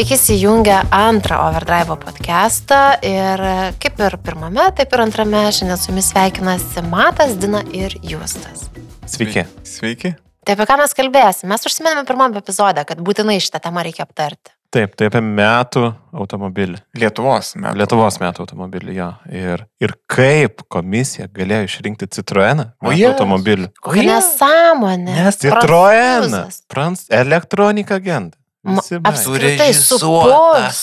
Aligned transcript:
Sveiki 0.00 0.14
įsijungę 0.14 0.76
antrą 0.96 1.36
Overdrive 1.44 1.96
podcastą 2.00 2.76
ir 3.04 3.40
kaip 3.82 3.98
ir 4.00 4.14
pirmame, 4.24 4.62
taip 4.72 4.94
ir 4.96 5.02
antrame 5.04 5.42
šiandien 5.52 5.76
su 5.76 5.90
jumis 5.90 6.08
sveikinasi 6.08 6.80
Matas, 6.88 7.34
Dina 7.36 7.60
ir 7.76 7.98
Justas. 8.00 8.70
Sveiki. 9.04 9.44
Sveiki. 9.60 10.14
Tai 10.40 10.56
apie 10.56 10.68
ką 10.70 10.78
mes 10.80 10.96
kalbėsime? 10.96 11.50
Mes 11.52 11.68
užsiminėme 11.68 12.06
pirmame 12.08 12.40
epizode, 12.40 12.86
kad 12.88 13.04
būtinai 13.04 13.36
šitą 13.44 13.60
temą 13.66 13.84
reikia 13.84 14.06
aptarti. 14.08 14.54
Taip, 14.72 14.96
tai 14.96 15.10
apie 15.10 15.20
metų 15.20 15.84
automobilį. 16.16 16.80
Lietuvos 16.96 17.52
metų. 17.60 17.76
Lietuvos 17.82 18.20
metų 18.24 18.46
automobilį, 18.46 18.96
jo. 19.02 19.12
Ir, 19.28 19.68
ir 19.84 19.96
kaip 20.08 20.64
komisija 20.72 21.28
galėjo 21.28 21.68
išrinkti 21.68 22.08
Citroeną 22.16 22.70
O 22.80 22.88
metų 22.88 23.02
Jėzus. 23.02 23.18
automobilį. 23.18 23.72
Kokia 23.84 24.00
Oi, 24.06 24.10
nesąmonė. 24.14 25.22
Nes 25.26 25.42
Citroeną. 25.44 26.46
Prans, 26.72 27.08
elektronika 27.12 28.00
agenda. 28.00 28.39
Apskritai 28.64 29.72
supus. 29.74 30.80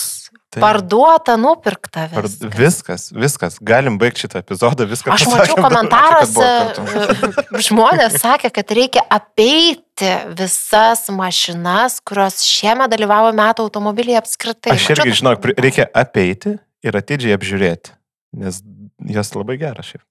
Taip. 0.48 0.62
Parduota, 0.64 1.34
nupirkta 1.36 2.06
Par- 2.08 2.24
viskas. 2.24 2.54
Viskas, 2.56 3.02
viskas. 3.12 3.56
Galim 3.60 3.98
baigti 4.00 4.24
šitą 4.24 4.40
epizodą, 4.40 4.86
viską 4.88 5.12
Aš 5.12 5.26
mačiau 5.28 5.58
komentaruose, 5.60 6.46
žmonės 7.68 8.16
sakė, 8.22 8.48
kad 8.56 8.72
reikia 8.78 9.02
apeiti 9.12 10.08
visas 10.38 11.04
mašinas, 11.12 11.98
kurios 12.00 12.40
šiemet 12.48 12.88
dalyvavo 12.94 13.34
metų 13.36 13.68
automobilyje 13.68 14.22
apskritai. 14.22 14.72
Aš 14.72 14.88
irgi 14.96 15.18
žinok, 15.20 15.50
reikia 15.60 15.84
apeiti 15.92 16.56
ir 16.80 17.00
atidžiai 17.02 17.36
apžiūrėti. 17.36 17.92
Nes 18.40 18.62
jos 19.06 19.30
labai 19.36 19.56
geras 19.60 19.92
šiaip. 19.92 20.02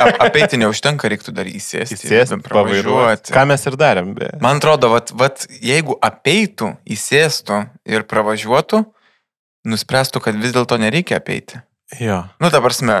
Ap- 0.00 0.22
Apeiti 0.28 0.56
neužtenka, 0.60 1.08
reiktų 1.12 1.34
dar 1.36 1.48
įsėsti. 1.50 1.98
Įsėsti, 1.98 2.38
pravažiuoti. 2.46 3.34
Ką 3.34 3.44
mes 3.50 3.66
ir 3.68 3.76
darėm. 3.80 4.14
Be. 4.16 4.30
Man 4.40 4.60
atrodo, 4.62 4.88
vat, 4.94 5.12
vat, 5.12 5.44
jeigu 5.60 5.98
apeitų, 6.02 6.72
įsėstų 6.96 7.60
ir 7.92 8.06
pravažiuotų, 8.08 8.82
nuspręstų, 9.68 10.22
kad 10.24 10.38
vis 10.40 10.54
dėlto 10.56 10.78
nereikia 10.80 11.20
apeiti. 11.20 11.60
Jo. 12.00 12.22
Nu, 12.40 12.48
ta 12.50 12.62
prasme, 12.64 12.96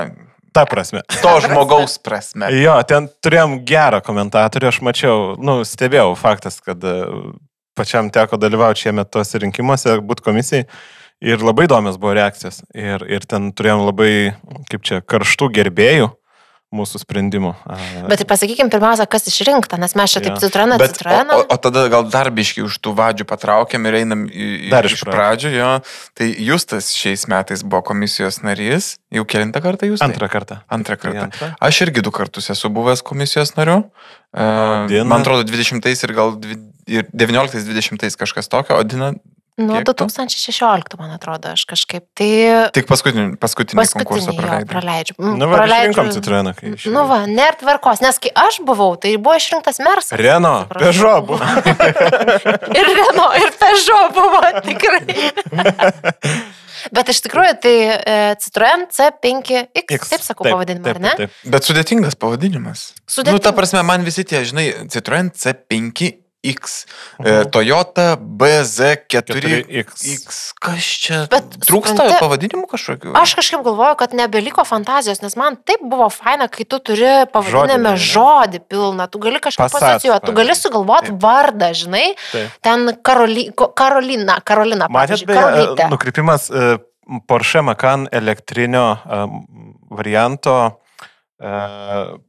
Ta 0.52 0.66
prasme. 0.68 1.00
to 1.08 1.30
žmogaus 1.40 1.96
prasme. 2.04 2.50
Jo, 2.64 2.74
ten 2.84 3.08
turėjom 3.24 3.62
gerą 3.64 4.02
komentatorių, 4.04 4.68
aš 4.68 4.82
mačiau, 4.84 5.14
nu, 5.40 5.62
stebėjau 5.64 6.12
faktas, 6.20 6.60
kad 6.60 6.82
e, 6.84 6.92
pačiam 7.78 8.10
teko 8.12 8.36
dalyvauti 8.36 8.84
šiemet 8.84 9.08
tuose 9.08 9.40
rinkimuose, 9.40 9.96
būti 10.04 10.26
komisijai. 10.26 10.66
Ir 11.22 11.38
labai 11.46 11.68
įdomios 11.68 12.00
buvo 12.02 12.16
reakcijos. 12.18 12.64
Ir, 12.74 13.04
ir 13.06 13.22
ten 13.30 13.52
turėjom 13.54 13.84
labai, 13.86 14.10
kaip 14.72 14.82
čia, 14.82 14.98
karštų 15.06 15.52
gerbėjų 15.54 16.08
mūsų 16.72 17.02
sprendimų. 17.02 17.50
Bet 18.08 18.22
tai 18.22 18.24
pasakykime 18.30 18.72
pirmiausia, 18.72 19.04
kas 19.12 19.26
išrinkta, 19.28 19.76
nes 19.76 19.92
mes 19.92 20.08
čia 20.14 20.22
taip 20.24 20.38
Jo. 20.38 20.40
citroną, 20.40 20.78
Bet, 20.80 20.96
o, 21.04 21.42
o, 21.52 21.56
tada 21.60 21.82
gal 21.92 22.06
dar 22.08 22.30
biški 22.32 22.62
už 22.64 22.78
tų 22.80 22.94
vadžių 22.96 23.26
patraukiam 23.28 23.84
ir 23.90 23.98
einam 24.00 24.22
į, 24.24 24.46
į, 24.56 24.70
Dar 24.72 24.88
iš 24.88 24.94
iš 24.96 25.02
pradžių. 25.04 25.50
Jo. 25.52 25.68
Tai 26.16 26.28
Justas 26.48 26.88
šiais 26.96 27.26
metais 27.28 27.60
buvo 27.62 27.82
komisijos 27.90 28.40
narys. 28.40 28.94
Jau 29.12 29.26
kilintą 29.28 29.60
kartą 29.60 29.90
jūs? 29.90 30.00
Antrą 30.00 30.30
kartą. 30.32 30.62
Antrą 30.72 30.96
Tai 30.96 31.02
kartą. 31.04 31.26
antrą. 31.28 31.50
Aš 31.60 31.82
irgi 31.86 32.06
du 32.08 32.10
kartus 32.10 32.48
esu 32.56 32.72
buvęs 32.72 33.04
komisijos 33.04 33.52
nariu. 33.60 33.82
Dina? 34.88 35.04
man 35.04 35.20
atrodo, 35.20 35.44
20 35.44 35.84
ir 36.08 36.16
gal 36.16 36.32
dvi- 36.40 36.56
ir 36.88 37.04
19-20 37.12 38.16
kažkas 38.16 38.48
tokio, 38.48 38.80
o 38.80 38.82
Dina 38.82 39.12
Nuo 39.60 39.76
kiek 39.76 39.84
tu? 39.84 40.06
2016, 40.08 40.94
man 40.96 41.10
atrodo, 41.12 41.50
aš 41.52 41.66
kažkaip. 41.68 42.06
Tai 42.16 42.28
tik 42.72 42.86
paskutinį, 42.88 43.36
paskutinį 43.42 43.76
konkursą 43.76 44.00
paskutinį 44.00 44.38
praleidai. 44.38 44.68
praleidžiu. 44.70 45.14
Mm, 45.20 45.34
Nu, 45.36 45.48
va, 45.50 45.58
praleidžiu- 45.60 45.90
išrinkom 45.92 46.08
citroną, 46.16 46.54
kai 46.56 46.70
išėjom. 46.72 46.94
Nu, 46.96 47.02
va, 47.10 47.18
nėra 47.28 47.58
tvarkos, 47.60 48.00
nes 48.00 48.16
kai 48.18 48.32
aš 48.32 48.62
buvau, 48.64 48.96
tai 48.96 49.12
buvo 49.20 49.36
išrinktas 49.36 49.76
Mersas. 49.84 50.16
Reno. 50.16 50.54
Peugeot 50.72 51.26
buvo. 51.28 51.44
Ir 52.80 52.90
Reno, 52.96 53.28
ir 53.42 53.52
Peugeot 53.60 54.16
buvo 54.16 54.40
tikrai. 54.64 55.04
Bet 56.92 57.12
iš 57.12 57.20
tikrųjų 57.22 57.52
tai 57.62 57.74
e, 57.92 58.14
Citroen 58.42 58.86
C5X, 58.90 59.68
X, 59.84 60.08
taip 60.10 60.24
sakau 60.24 60.48
pavadinimą, 60.48 60.88
ar 60.96 60.98
ne? 61.04 61.12
Taip, 61.20 61.36
Bet 61.46 61.68
sudėtingas 61.68 62.16
pavadinimas. 62.18 62.88
Sudėtingas. 63.06 63.36
Nu, 63.38 63.44
ta 63.44 63.52
prasme, 63.54 63.84
man 63.86 64.02
visi 64.02 64.24
tie, 64.26 64.40
žinai, 64.48 64.64
Citroen 64.90 65.30
C5X, 65.30 66.16
e, 66.42 67.22
Mhm. 67.22 67.50
Toyota 67.54 68.16
BZ4X. 68.18 69.66
4X. 69.66 70.52
Kas 70.60 70.82
čia? 71.02 71.26
Bet 71.30 71.44
Trūksta 71.62 71.94
supranti- 71.94 72.18
pavadinimų 72.20 72.66
kažkokių? 72.70 73.12
Aš 73.14 73.34
kažkaip 73.38 73.62
galvoju, 73.64 73.96
kad 73.96 74.12
nebeliko 74.12 74.64
fantazijos, 74.66 75.22
nes 75.22 75.36
man 75.36 75.56
taip 75.56 75.80
buvo 75.82 76.10
faina, 76.10 76.48
kai 76.48 76.64
tu 76.64 76.78
turi 76.78 77.26
pavadinime 77.32 77.94
Žodį, 77.94 78.10
žodį 78.12 78.60
pilną, 78.68 79.06
tu 79.10 79.18
gali 79.22 79.38
kažką 79.38 79.68
pasocijuoti, 79.70 80.26
tu 80.26 80.32
gali 80.32 80.54
sugalvoti 80.58 81.12
vardą, 81.14 81.70
žinai, 81.72 82.14
Taip. 82.32 82.50
ten 82.60 82.96
Karoli, 83.02 83.50
Karolina, 83.54 84.40
Karolina, 84.42 84.88
Matėt, 84.88 85.22
pavyzdžiui, 85.24 85.76
beje, 85.76 85.88
nukrypimas 85.90 86.50
e, 86.50 86.78
Porsche 87.28 87.62
Macan 87.62 88.08
elektrinio 88.12 88.98
e, 88.98 89.26
varianto 89.90 90.78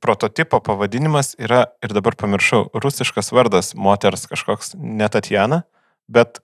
prototipo 0.02 0.60
pavadinimas 0.64 1.34
yra, 1.38 1.66
ir 1.86 1.94
dabar 1.94 2.16
pamiršau, 2.18 2.66
rusiškas 2.74 3.32
vardas 3.36 3.74
moters 3.76 4.26
kažkoks, 4.32 4.74
ne 4.80 5.10
Tatjana, 5.10 5.62
bet, 6.08 6.42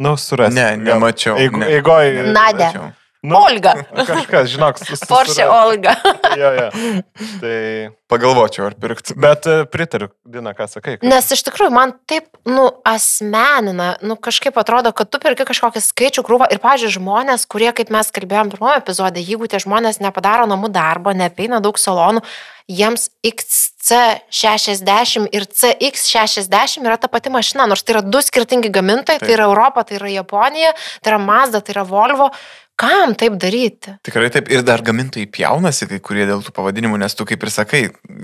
nu, 0.00 0.16
surasti. 0.16 0.56
Ne, 0.56 0.76
nemačiau. 0.80 1.36
Jeigu, 1.40 1.60
ne. 1.60 2.99
Nu, 3.22 3.36
Olga. 3.36 3.74
Kažkas, 4.08 4.48
žinok, 4.54 4.78
sus, 4.80 5.02
Porsche 5.08 5.44
Olga. 5.48 5.96
Jo, 6.40 6.50
jo. 6.54 6.68
Tai, 7.42 7.54
Pagalvočiau, 8.10 8.68
ar 8.70 8.74
pirkti. 8.78 9.14
bet 9.18 9.46
e, 9.50 9.56
pritariu, 9.70 10.08
Dina, 10.26 10.52
ką 10.56 10.66
sakai. 10.70 10.94
kad- 10.98 11.06
Nes 11.10 11.26
iš 11.34 11.42
tikrųjų 11.46 11.72
man 11.74 11.92
taip, 12.10 12.26
nu, 12.48 12.68
asmenina, 12.86 13.96
nu, 14.02 14.16
kažkaip 14.16 14.56
atrodo, 14.58 14.92
kad 14.96 15.10
tu 15.10 15.18
perki 15.22 15.44
kažkokį 15.48 15.82
skaičių 15.84 16.24
krūvą 16.26 16.48
ir, 16.54 16.60
pažiūrėjau, 16.62 16.96
žmonės, 16.98 17.46
kurie, 17.50 17.70
kaip 17.76 17.90
mes 17.94 18.10
kalbėjom 18.14 18.52
pirmojo 18.54 18.78
epizode, 18.80 19.22
jeigu 19.22 19.50
tie 19.50 19.60
žmonės 19.62 20.00
nepadaro 20.02 20.46
namų 20.50 20.70
darbo, 20.74 21.12
nepeina 21.14 21.60
daug 21.62 21.78
salonų, 21.78 22.22
jiems 22.68 23.08
XC60 23.26 25.28
ir 25.32 25.44
CX60 25.48 26.86
yra 26.86 26.96
ta 27.00 27.08
pati 27.08 27.30
mašina, 27.32 27.66
nors 27.70 27.82
tai 27.82 27.94
yra 27.96 28.02
du 28.06 28.18
skirtingi 28.22 28.70
gamintojai, 28.72 29.20
tai 29.22 29.32
yra 29.36 29.44
Europa, 29.50 29.84
tai 29.84 29.96
yra 30.00 30.08
Japonija, 30.20 30.72
tai 31.00 31.08
yra 31.14 31.20
Mazda, 31.22 31.58
tai 31.60 31.72
yra 31.76 31.84
Volvo. 31.88 32.28
Kam 32.80 33.12
taip 33.12 33.34
daryti? 33.36 33.92
Tikrai 34.08 34.30
taip. 34.32 34.46
Ir 34.48 34.62
dar 34.64 34.80
gamintojai 34.80 35.26
pjaunasi 35.28 35.84
kai 35.90 35.98
kurie 36.00 36.24
dėl 36.24 36.40
tų 36.40 36.48
pavadinimų, 36.56 36.96
nes 37.02 37.12
tu 37.12 37.26
kaip 37.28 37.42
ir 37.44 37.50
sakai, 37.52 37.80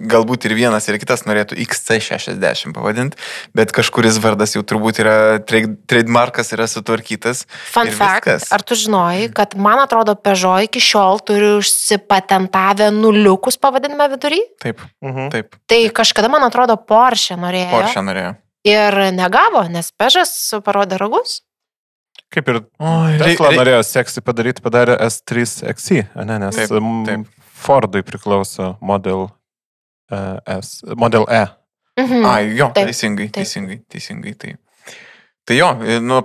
galbūt 0.08 0.46
ir 0.48 0.54
vienas, 0.56 0.86
ir 0.88 0.96
kitas 0.96 1.26
norėtų 1.28 1.58
XC60 1.60 2.72
pavadinti, 2.72 3.20
bet 3.52 3.68
kažkuris 3.76 4.16
vardas 4.24 4.56
jau 4.56 4.62
turbūt 4.64 5.02
yra, 5.04 5.16
trade- 5.44 5.76
trademarkas 5.84 6.54
yra 6.56 6.64
sutvarkytas. 6.72 7.44
Fun 7.74 7.92
fact, 7.92 8.30
viskas. 8.30 8.48
ar 8.56 8.64
tu 8.64 8.72
žinojai, 8.80 9.28
kad 9.36 9.52
man 9.60 9.82
atrodo 9.84 10.16
Peugeot 10.16 10.64
iki 10.70 10.80
šiol 10.80 11.20
turi 11.20 11.52
užsipatentavę 11.58 12.88
nuliukus 12.96 13.60
pavadinime 13.60 14.08
vidury? 14.26 14.40
Taip, 14.60 14.80
Mhm. 15.02 15.30
taip. 15.30 15.56
Tai 15.66 15.80
kažkada, 15.90 16.28
man 16.30 16.42
atrodo, 16.42 16.76
Porsche 16.76 17.36
norėjo. 17.38 17.70
Porsche 17.70 18.02
norėjo. 18.02 18.36
Ir 18.66 18.92
negavo, 19.14 19.62
nes 19.70 19.92
Pežas 19.92 20.32
parodė 20.64 20.98
ragus. 20.98 21.40
Kaip 22.32 22.48
ir 22.48 22.56
Oi, 22.80 23.18
Tesla 23.22 23.50
norėjo 23.54 23.82
seksį 23.86 24.20
padaryti, 24.26 24.60
padarė 24.64 24.96
S3XI, 25.00 26.08
ne, 26.26 26.38
nes 26.42 26.56
Taip, 26.56 26.68
taip. 27.06 27.26
Fordui 27.54 28.02
priklauso 28.02 28.76
Model, 28.82 29.30
e, 30.10 30.40
S, 30.58 30.82
Model 30.96 31.24
E. 31.30 31.46
Mhm. 31.98 32.26
Ai, 32.26 32.42
jo, 32.56 32.66
Taip, 32.74 32.88
teisingai, 32.90 33.28
taip. 33.30 33.44
teisingai, 33.44 33.78
teisingai. 33.88 34.34
Tai. 34.36 34.56
Tai 35.46 35.54
jo, 35.54 35.66
nu, 36.02 36.16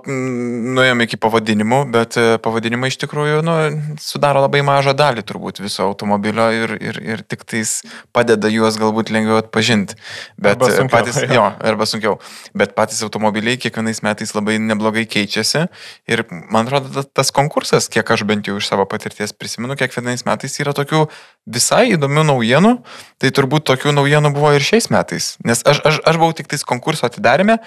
nuėjome 0.73 1.05
iki 1.05 1.17
pavadinimų, 1.21 1.79
bet 1.93 2.15
e, 2.17 2.23
pavadinimai 2.41 2.89
iš 2.89 2.95
tikrųjų 3.03 3.43
nu, 3.45 3.53
sudaro 4.01 4.41
labai 4.41 4.63
mažą 4.65 4.95
dalį 4.97 5.21
turbūt 5.29 5.59
viso 5.61 5.85
automobilio 5.85 6.47
ir, 6.57 6.73
ir, 6.81 6.97
ir 7.05 7.21
tik 7.29 7.45
tais 7.45 7.75
padeda 8.17 8.49
juos 8.49 8.79
galbūt 8.81 9.11
lengviau 9.13 9.37
atpažinti. 9.43 9.93
Bet 10.41 10.57
Arba 10.57 10.71
sunkiau, 10.73 10.89
patys, 10.95 11.21
jo. 11.29 11.43
arba 11.69 11.85
sunkiau. 11.85 12.15
Bet 12.57 12.73
patys 12.73 13.03
automobiliai 13.05 13.61
kiekvienais 13.61 14.01
metais 14.01 14.33
labai 14.33 14.57
neblogai 14.57 15.05
keičiasi 15.05 15.67
ir 16.09 16.25
man 16.49 16.65
atrodo, 16.65 16.89
ta- 16.97 17.21
tas 17.21 17.29
konkursas, 17.35 17.91
kiek 17.93 18.09
aš 18.17 18.25
bent 18.25 18.49
jau 18.49 18.57
iš 18.57 18.73
savo 18.73 18.89
patirties 18.89 19.37
prisimenu, 19.37 19.77
kiekvienais 19.77 20.25
metais 20.25 20.57
yra 20.65 20.73
tokių 20.73 21.05
visai 21.45 21.91
įdomių 21.93 22.25
naujienų. 22.33 22.73
Tai 23.21 23.29
turbūt 23.37 23.69
tokių 23.69 23.93
naujienų 24.01 24.33
buvo 24.33 24.55
ir 24.57 24.65
šiais 24.65 24.89
metais. 24.89 25.35
Nes 25.45 25.61
aš, 25.61 25.85
aš, 25.85 26.01
aš 26.09 26.17
buvau 26.17 26.33
tik 26.33 26.49
tais 26.49 26.65
konkurso 26.65 27.05
atidarime, 27.05 27.59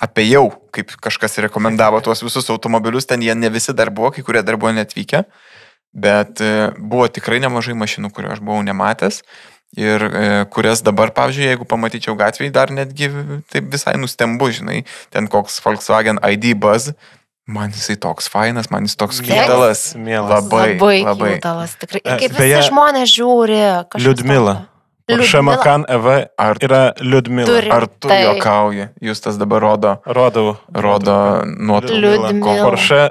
apie 0.00 0.28
jau, 0.28 0.46
kaip 0.74 0.94
kažkas 1.02 1.38
rekomendavo 1.48 2.00
tuos 2.04 2.22
visus 2.22 2.48
automobilius, 2.52 3.08
ten 3.08 3.22
jie 3.22 3.34
ne 3.34 3.50
visi 3.50 3.74
dar 3.74 3.90
buvo, 3.90 4.12
kai 4.14 4.24
kurie 4.26 4.42
dar 4.46 4.58
buvo 4.60 4.72
netvykę, 4.76 5.24
bet 5.92 6.42
e, 6.44 6.70
buvo 6.78 7.08
tikrai 7.10 7.40
nemažai 7.42 7.76
mašinų, 7.78 8.12
kurių 8.14 8.34
aš 8.36 8.42
buvau 8.44 8.62
nematęs. 8.66 9.22
Ir 9.76 10.00
e, 10.00 10.22
kurias 10.48 10.80
dabar, 10.80 11.10
pavyzdžiui, 11.12 11.50
jeigu 11.50 11.66
pamatyčiau 11.68 12.16
gatvėje, 12.16 12.54
dar 12.54 12.72
netgi 12.72 13.10
taip 13.52 13.68
visai 13.74 13.98
nustembu, 14.00 14.48
žinai, 14.54 14.84
ten 15.12 15.28
koks 15.28 15.58
Volkswagen 15.60 16.22
ID 16.24 16.54
Buzz, 16.56 16.94
man 17.48 17.74
jisai 17.76 17.98
toks 18.00 18.30
fainas, 18.32 18.70
man 18.72 18.88
jis 18.88 18.96
toks 18.96 19.20
kytalas. 19.24 19.92
Mielas. 19.98 20.46
Labai, 20.46 20.78
labai, 20.78 20.96
labai. 21.04 21.34
labai. 21.44 21.68
Tikrai. 21.84 22.00
Ir 22.00 22.24
kaip 22.24 22.38
beje, 22.38 22.56
visi 22.56 22.70
žmonės 22.70 23.12
žiūri. 23.12 23.62
kažkas 23.92 24.06
Liudmila. 24.06 24.56
tokio. 24.62 24.77
Liudmila. 25.08 25.42
Macan 25.42 25.84
EV 25.88 26.06
Ar, 26.38 26.56
yra 26.60 26.92
Liudmila. 27.00 27.46
Turi. 27.46 27.70
ar 27.70 27.86
tu 27.88 28.08
Taip. 28.08 28.24
juokauji? 28.26 28.88
Jūs 29.02 29.22
tas 29.24 29.38
dabar 29.40 29.60
rodo, 29.62 29.96
Rodau. 30.06 30.56
rodo 30.74 31.16
nuotrauką. 31.44 32.00
Liudmila. 32.00 32.56
Porsche 32.64 33.02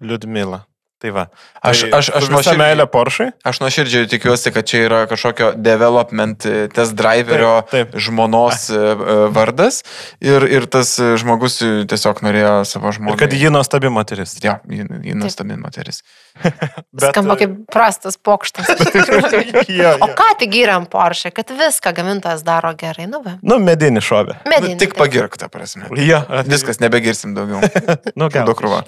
Liudmila. 0.00 0.60
Tai 0.96 1.10
va. 1.12 1.26
Aš- 1.60 1.82
Tai 1.90 1.98
aš- 1.98 2.08
aš 2.16 2.24
nuoširdžiai- 2.32 2.56
meilė 2.56 2.86
Porsche. 2.88 3.26
Aš 3.44 3.58
nuoširdžiai 3.60 4.06
tikiuosi, 4.08 4.48
kad 4.54 4.64
čia 4.64 4.78
yra 4.88 5.00
kažkokio 5.10 5.50
development 5.60 6.46
e, 6.48 6.68
test 6.72 6.94
driverio 6.96 7.60
Taip, 7.68 7.90
taip. 7.92 8.00
žmonos 8.00 8.70
e, 8.72 8.78
e, 8.80 9.16
vardas 9.28 9.82
ir, 10.24 10.46
ir 10.48 10.64
tas 10.72 10.94
žmogus 11.20 11.58
tiesiog 11.60 12.22
norėjo 12.24 12.64
savo 12.64 12.88
Ir 12.88 12.96
žmoną. 12.96 13.18
kad 13.20 13.32
ji 13.36 13.50
nuostabi 13.52 13.90
moteris. 13.92 14.38
Jo, 14.40 14.56
ji, 14.72 14.86
ji 15.04 15.14
nuostabi 15.20 15.58
moteris. 15.60 16.00
Bet, 16.96 17.10
Skamba 17.12 17.36
kaip 17.36 17.52
prastas 17.72 18.16
pokštas. 18.16 18.64
tikrųjų. 18.80 19.66
jo, 19.76 19.92
O 20.00 20.08
ką 20.16 20.30
tik 20.40 20.50
gyram 20.56 20.88
Porsche, 20.88 21.28
kad 21.30 21.52
viską 21.52 21.92
gamintojas 21.92 22.40
daro 22.42 22.72
gerai, 22.72 23.04
nu 23.06 23.20
va. 23.20 23.36
Nu, 23.44 23.60
medinį 23.60 24.00
šovę. 24.00 24.38
Nu, 24.46 24.50
Medinį. 24.56 24.78
tik 24.80 24.96
pagirk, 24.96 25.36
ta 25.36 25.48
prasme. 25.52 25.92
Jo, 26.00 26.24
Viskas, 26.48 26.80
nebegirsim 26.80 27.36
daugiau. 27.36 27.60
Nu, 28.16 28.30
gal. 28.32 28.48
Daug 28.48 28.56
krūva. 28.56 28.80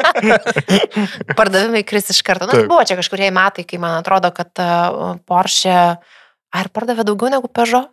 Pardavimai 1.38 1.84
kris 1.86 2.10
iš 2.14 2.22
karto. 2.26 2.48
Nu, 2.48 2.56
Taip. 2.56 2.68
buvo 2.70 2.82
čia 2.86 2.98
kažkurie 2.98 3.30
metai, 3.34 3.64
kai 3.68 3.80
man 3.82 4.00
atrodo, 4.00 4.32
kad 4.34 4.62
uh, 4.62 5.16
Porsche 5.28 5.78
ar 6.50 6.70
pardavė 6.74 7.06
daugiau 7.08 7.32
negu 7.32 7.50
Peugeot? 7.52 7.92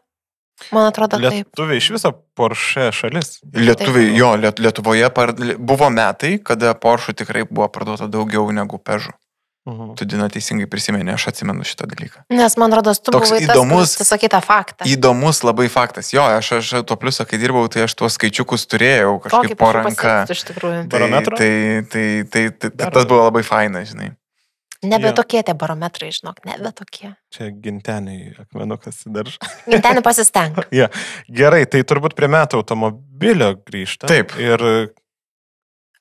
Man 0.74 0.88
atrodo, 0.90 1.20
taip. 1.22 1.46
Lietuviai 1.52 1.78
iš 1.78 1.92
viso 1.94 2.12
Porsche 2.38 2.90
šalis. 2.96 3.36
Lietuviai, 3.54 4.10
jo, 4.18 4.32
Liet, 4.42 4.58
Lietuvoje 4.64 5.10
par, 5.14 5.36
buvo 5.60 5.90
metai, 5.94 6.38
kada 6.42 6.74
Porsche 6.74 7.14
tikrai 7.18 7.46
buvo 7.46 7.68
parduota 7.70 8.10
daugiau 8.10 8.50
negu 8.56 8.80
Peugeot. 8.82 9.20
Mhm. 9.68 9.96
Tu 10.00 10.06
Dina 10.08 10.30
teisingai 10.32 10.66
prisimeni, 10.72 11.12
aš 11.12 11.28
atsimenu 11.34 11.66
šitą 11.68 11.88
dalyką. 11.92 12.22
Nes 12.32 12.56
man 12.56 12.72
rodos, 12.72 13.02
tu 13.04 13.12
Toks 13.12 13.34
buvai 13.34 13.42
įdomus- 13.44 13.92
tas, 13.92 13.96
kuris 14.00 14.12
sakė 14.14 14.30
tą 14.32 14.40
faktą. 14.40 14.88
Įdomus 14.88 15.42
labai 15.44 15.68
faktas. 15.68 16.14
Jo, 16.16 16.24
aš, 16.24 16.52
aš 16.62 16.70
to 16.88 16.96
pliusą, 16.96 17.26
kai 17.28 17.36
dirbau, 17.42 17.68
tai 17.68 17.84
aš 17.84 17.96
tuos 18.00 18.16
skaičiukus 18.16 18.64
turėjau 18.72 19.18
kažkaip 19.26 19.58
po 19.60 19.72
ranka. 19.76 20.24
iš 20.32 20.46
tikrųjų. 20.48 20.88
Tai, 20.88 21.00
tai, 21.00 21.20
tai, 21.36 21.84
tai, 21.92 22.24
tai, 22.32 22.46
tai 22.64 22.70
Dar- 22.80 22.92
tas 22.96 23.06
buvo 23.06 23.28
labai 23.28 23.44
faina, 23.44 23.84
žinai. 23.84 24.14
Nebe 24.84 25.12
tokie 25.12 25.42
tie 25.44 25.56
barometrai, 25.58 26.12
žinok, 26.14 26.46
nebe 26.46 26.72
tokie. 26.72 27.16
Čia 27.34 27.50
ginteniai 27.52 28.36
akmenukas 28.40 29.04
įdarž. 29.10 29.40
Gintenį 29.68 30.04
pasistenk. 30.06 30.60
Gerai, 31.40 31.66
tai 31.66 31.82
turbūt 31.82 32.14
prie 32.16 32.30
metų 32.30 32.62
automobilio 32.62 33.56
grįžta. 33.66 34.08
Taip. 34.08 34.32
Ir 34.38 34.94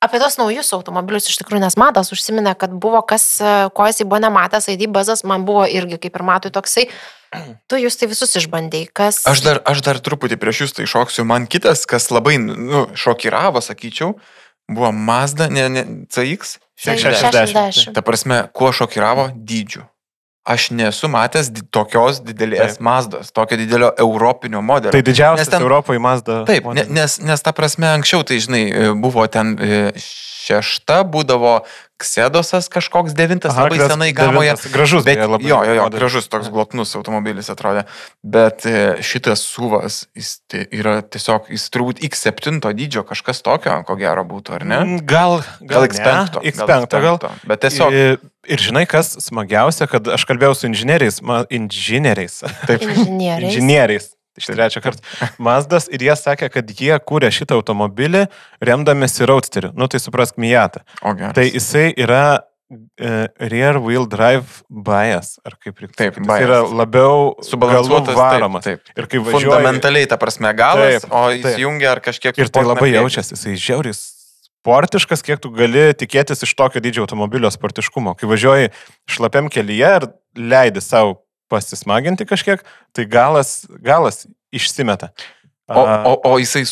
Apie 0.06 0.20
tos 0.22 0.38
naujus 0.38 0.70
automobilius 0.76 1.26
iš 1.26 1.40
tikrųjų, 1.40 1.64
nes 1.64 1.76
matas 1.80 2.12
užsiminė, 2.14 2.54
kad 2.58 2.70
buvo 2.70 3.00
kas, 3.02 3.24
e, 3.42 3.54
ko 3.74 3.88
jisai 3.88 4.06
buvo 4.06 4.20
nematęs, 4.22 4.68
ID 4.70 4.86
bazas 4.94 5.24
man 5.26 5.46
buvo 5.48 5.64
irgi 5.66 5.98
kaip 6.06 6.18
ir 6.18 6.26
matui 6.26 6.54
toksai. 6.54 6.86
Tu 7.68 7.80
jūs 7.82 7.98
tai 7.98 8.06
visus 8.10 8.38
išbandėjai, 8.38 8.90
kas... 8.94 9.24
Aš 9.26 9.42
dar, 9.44 9.60
aš 9.66 9.82
dar 9.84 9.98
truputį 9.98 10.38
prieš 10.40 10.62
jūs 10.62 10.76
tai 10.78 10.86
šoksiu. 10.88 11.26
Man 11.26 11.48
kitas, 11.50 11.82
kas 11.90 12.06
labai 12.14 12.38
nu, 12.38 12.86
šokiravo, 12.94 13.60
sakyčiau, 13.64 14.14
buvo 14.70 14.92
Mazda, 14.94 15.50
ne, 15.50 15.66
ne, 15.74 15.84
CX. 16.06 16.60
60. 16.86 17.34
60. 17.34 17.92
Ta 17.96 18.04
prasme, 18.06 18.44
kuo 18.54 18.70
šokiravo 18.72 19.30
dydžiu. 19.34 19.88
Aš 20.46 20.68
nesu 20.70 21.08
matęs 21.10 21.48
tokios 21.74 22.20
didelės 22.22 22.76
Taip. 22.76 22.84
Mazdos, 22.86 23.32
tokio 23.34 23.56
didelio 23.58 23.88
europinio 23.98 24.60
modelio. 24.62 24.92
tai 24.94 25.02
didžiausias 25.02 25.48
Nes 25.48 25.48
ten- 25.56 25.62
Europoje 25.62 25.98
Mazda. 25.98 26.44
Taip, 26.46 26.68
ne, 26.74 26.84
nes, 26.88 27.18
nes 27.18 27.42
ta 27.42 27.50
prasme 27.52 27.86
anksčiau, 27.90 28.22
tai 28.22 28.38
žinai, 28.38 28.94
buvo 29.02 29.26
ten 29.26 29.56
e, 29.58 29.90
šešta, 30.46 31.00
būdavo 31.10 31.56
Ksedosas 31.96 32.68
kažkoks 32.68 33.14
devintas, 33.16 33.54
Aha, 33.54 33.62
labai 33.64 33.78
gras- 33.78 33.90
senai 33.94 34.12
gavoje. 34.12 34.50
devintas. 34.52 34.72
Gražus, 34.72 35.04
Bet, 35.04 35.16
beje, 35.16 35.26
labai 35.32 35.48
jo, 35.48 35.60
jo, 35.64 35.72
jo, 35.78 35.82
modelis. 35.86 36.00
gražus 36.00 36.28
toks 36.28 36.50
glotnus 36.52 36.92
automobilis 36.98 37.48
atrodė. 37.48 37.86
Bet 38.22 38.66
e, 38.68 38.98
šitas 39.00 39.40
suvas, 39.48 40.02
jis 40.14 40.34
yra 40.76 41.00
tiesiog, 41.00 41.48
jis 41.48 41.64
turbūt 41.72 42.02
X7 42.04 42.60
dydžio 42.76 43.00
kažkas 43.08 43.40
tokio, 43.40 43.78
ko 43.88 43.96
gero 43.96 44.24
būtų, 44.28 44.58
ar 44.60 44.64
ne? 44.68 44.80
Mm, 44.84 45.06
Gal, 45.08 45.40
Gal 45.64 45.86
gal 45.86 45.88
X5. 45.88 46.42
ne, 46.42 46.52
X5 46.52 47.00
gal. 47.00 47.18
Bet 47.48 47.64
tiesiog, 47.64 47.92
Ir, 47.96 48.18
ir 48.44 48.58
žinai, 48.60 48.84
kas 48.86 49.16
smagiausia, 49.24 49.88
kad 49.88 50.04
aš 50.12 50.28
kalbėjau 50.28 50.52
su 50.54 50.68
inžinieriais, 50.68 51.22
ma, 51.24 51.44
inžinieriais, 51.48 52.42
taip, 52.68 52.84
Inžinieriai. 52.84 53.48
inžinieriais. 53.48 54.12
Iš 54.36 54.50
trečią 54.52 54.82
kartą. 54.84 55.00
Mazdas 55.42 55.88
ir 55.92 56.02
jie 56.04 56.16
sakė, 56.18 56.50
kad 56.52 56.70
jie 56.76 56.96
kūrė 57.08 57.30
šitą 57.32 57.56
automobilį 57.58 58.26
remdamėsi 58.64 59.26
Roadsteriu. 59.28 59.72
Nu 59.76 59.88
tai 59.88 60.00
suprask 60.02 60.36
gerai. 61.16 61.32
Tai 61.36 61.46
jisai 61.46 61.86
yra 61.96 62.24
e, 63.00 63.28
rear 63.52 63.78
wheel 63.80 64.04
drive 64.10 64.60
bias, 64.68 65.36
ar 65.46 65.56
kaip 65.56 65.78
reikėtų. 65.80 65.96
Taip, 66.00 66.18
sakyti. 66.18 66.28
Jis 66.28 66.46
yra 66.48 66.60
bias. 66.64 66.74
labiau 66.82 67.22
subalansuotas 67.46 68.18
varomas. 68.18 68.66
Taip, 68.66 68.82
taip. 68.84 68.98
Ir 68.98 69.08
kai 69.12 69.22
važiuoji, 69.22 69.48
Fundamentaliai, 69.54 70.10
ta 70.10 70.18
prasme, 70.20 70.52
galas, 70.58 71.00
Taip, 71.06 71.12
o 71.14 71.24
taip. 71.30 71.48
įsijungia 71.52 71.92
ar 71.94 72.02
kažkiek. 72.04 72.36
ir 72.42 72.52
tai 72.52 72.66
labai 72.66 72.88
priekį. 72.88 73.00
jaučiasi, 73.00 73.36
jisai 73.38 73.56
žiauris 73.56 74.02
sportiškas, 74.66 75.22
kiek 75.22 75.38
tu 75.38 75.52
gali 75.54 75.92
tikėtis 75.94 76.42
iš 76.42 76.52
tokio 76.58 76.80
dydžio 76.82 77.04
automobilio 77.06 77.46
sportiškumo. 77.54 78.16
Kai 78.18 78.26
važiuoji 78.26 78.72
šlapiam 79.14 79.46
kelyje 79.52 79.90
ir 80.00 80.06
leidi 80.34 80.82
savo 80.82 81.20
pasismaginti 81.52 82.26
kažkiek, 82.28 82.64
tai 82.96 83.06
galas, 83.10 83.64
galas 83.82 84.26
išsimeta. 84.54 85.12
O, 85.68 85.82
o, 85.82 86.20
o 86.30 86.38
jisai, 86.38 86.62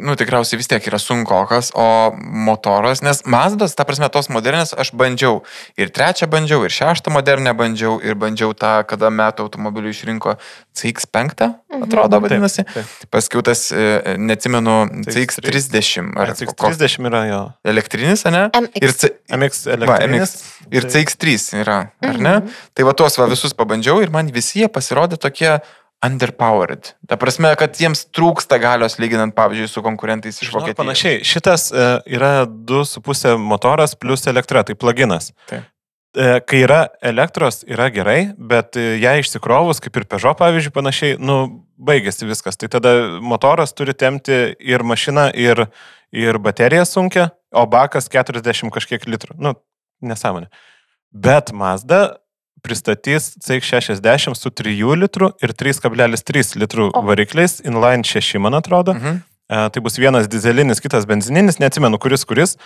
nu, 0.00 0.14
tikriausiai 0.16 0.56
vis 0.56 0.68
tiek 0.70 0.86
yra 0.88 0.96
sunkokas, 0.96 1.68
o 1.76 1.84
motoras, 2.16 3.02
nes 3.04 3.20
Mazdas, 3.28 3.74
ta 3.76 3.84
prasme, 3.84 4.08
tos 4.08 4.30
modernės 4.32 4.72
aš 4.72 4.94
bandžiau. 4.96 5.42
Ir 5.76 5.90
trečią 5.92 6.24
bandžiau, 6.32 6.62
ir 6.64 6.72
šeštą 6.72 7.12
modernę 7.12 7.52
bandžiau, 7.58 7.98
ir 8.00 8.16
bandžiau 8.16 8.54
tą, 8.56 8.78
kada 8.88 9.10
metų 9.12 9.44
automobilių 9.44 9.92
išrinko 9.92 10.38
CX5, 10.72 11.50
Mhm. 11.68 11.82
atrodo, 11.84 12.16
taip, 12.16 12.22
vadinasi. 12.30 12.64
taip. 12.64 12.86
Paskiau 13.12 13.42
tas, 13.44 13.66
e, 13.72 14.16
neatsimenu, 14.16 15.04
CX 15.04 15.36
CX30 15.44 16.16
ar 16.16 16.30
Ar 16.30 16.34
koks 16.34 16.78
30 16.80 17.04
yra 17.10 17.22
jo. 17.28 17.42
elektrinis, 17.64 18.24
ne? 18.32 18.48
Ir, 18.74 18.88
MX. 18.88 18.96
C, 18.96 19.10
MX 19.36 19.66
va, 19.66 19.72
elektrinis. 19.76 20.32
MX, 20.32 20.72
ir 20.72 20.82
Tai- 20.82 20.90
CX3 21.04 21.60
yra, 21.60 21.78
ar 22.02 22.16
ne? 22.18 22.38
Mhm. 22.40 22.48
Tai 22.74 22.84
va 22.88 22.92
tuos 22.94 23.18
va 23.18 23.26
visus 23.28 23.52
pabandžiau 23.52 24.00
ir 24.02 24.08
man 24.10 24.26
visi 24.32 24.60
jie 24.62 24.68
pasirodė 24.68 25.18
tokie 25.20 25.60
underpowered. 26.06 26.92
Ta 27.10 27.18
prasme, 27.18 27.50
kad 27.58 27.78
jiems 27.80 28.04
trūksta 28.14 28.58
galios 28.62 28.98
lyginant, 29.02 29.34
pavyzdžiui, 29.36 29.70
su 29.70 29.82
konkurentais 29.82 30.38
iš 30.42 30.52
Vokietijos. 30.54 30.78
Panašiai, 30.78 31.24
šitas 31.26 31.68
e, 31.72 31.88
yra 32.14 32.46
2,5 32.46 33.34
motoras 33.42 33.96
plus 33.98 34.26
elektra, 34.30 34.62
tai 34.66 34.78
pluginas. 34.78 35.32
Taip. 35.50 35.66
E, 36.16 36.28
Kai 36.48 36.62
yra 36.64 36.84
elektros, 37.04 37.64
yra 37.68 37.88
gerai, 37.94 38.30
bet 38.38 38.78
e, 38.78 38.94
ją 39.02 39.16
išsikrovus, 39.20 39.82
kaip 39.84 39.98
ir 39.98 40.06
Peugeot 40.10 40.38
pavyzdžiui, 40.38 40.74
panašiai, 40.76 41.18
nu, 41.18 41.40
baigėsi 41.78 42.28
viskas. 42.30 42.58
Tai 42.60 42.70
tada 42.78 42.94
motoras 43.22 43.74
turi 43.76 43.94
temti 43.94 44.38
ir 44.58 44.86
mašiną, 44.86 45.28
ir, 45.34 45.66
ir 46.14 46.38
bateriją 46.42 46.86
sunkia, 46.88 47.28
o 47.50 47.66
bakas 47.70 48.10
40 48.12 48.70
kažkiek 48.74 49.06
litrų. 49.10 49.34
Nu, 49.42 49.56
nesąmonė. 50.04 50.48
Bet 51.10 51.52
Mazda 51.56 52.18
pristatys 52.62 53.32
CX60 53.44 54.34
su 54.36 54.50
3 54.50 54.74
litrų 55.04 55.32
ir 55.42 55.52
3,3 55.52 56.56
litrų 56.62 56.90
O. 56.94 57.02
varikliais, 57.06 57.60
inline 57.64 58.04
6, 58.04 58.38
man 58.38 58.54
atrodo. 58.54 58.94
Mhm. 58.94 59.22
E, 59.48 59.68
Tai 59.72 59.80
bus 59.80 59.96
vienas 59.98 60.28
dizelinis, 60.28 60.80
kitas 60.80 61.06
benzininis, 61.08 61.58
neatsimenu 61.58 61.98
kuris 61.98 62.24
kuris. 62.28 62.56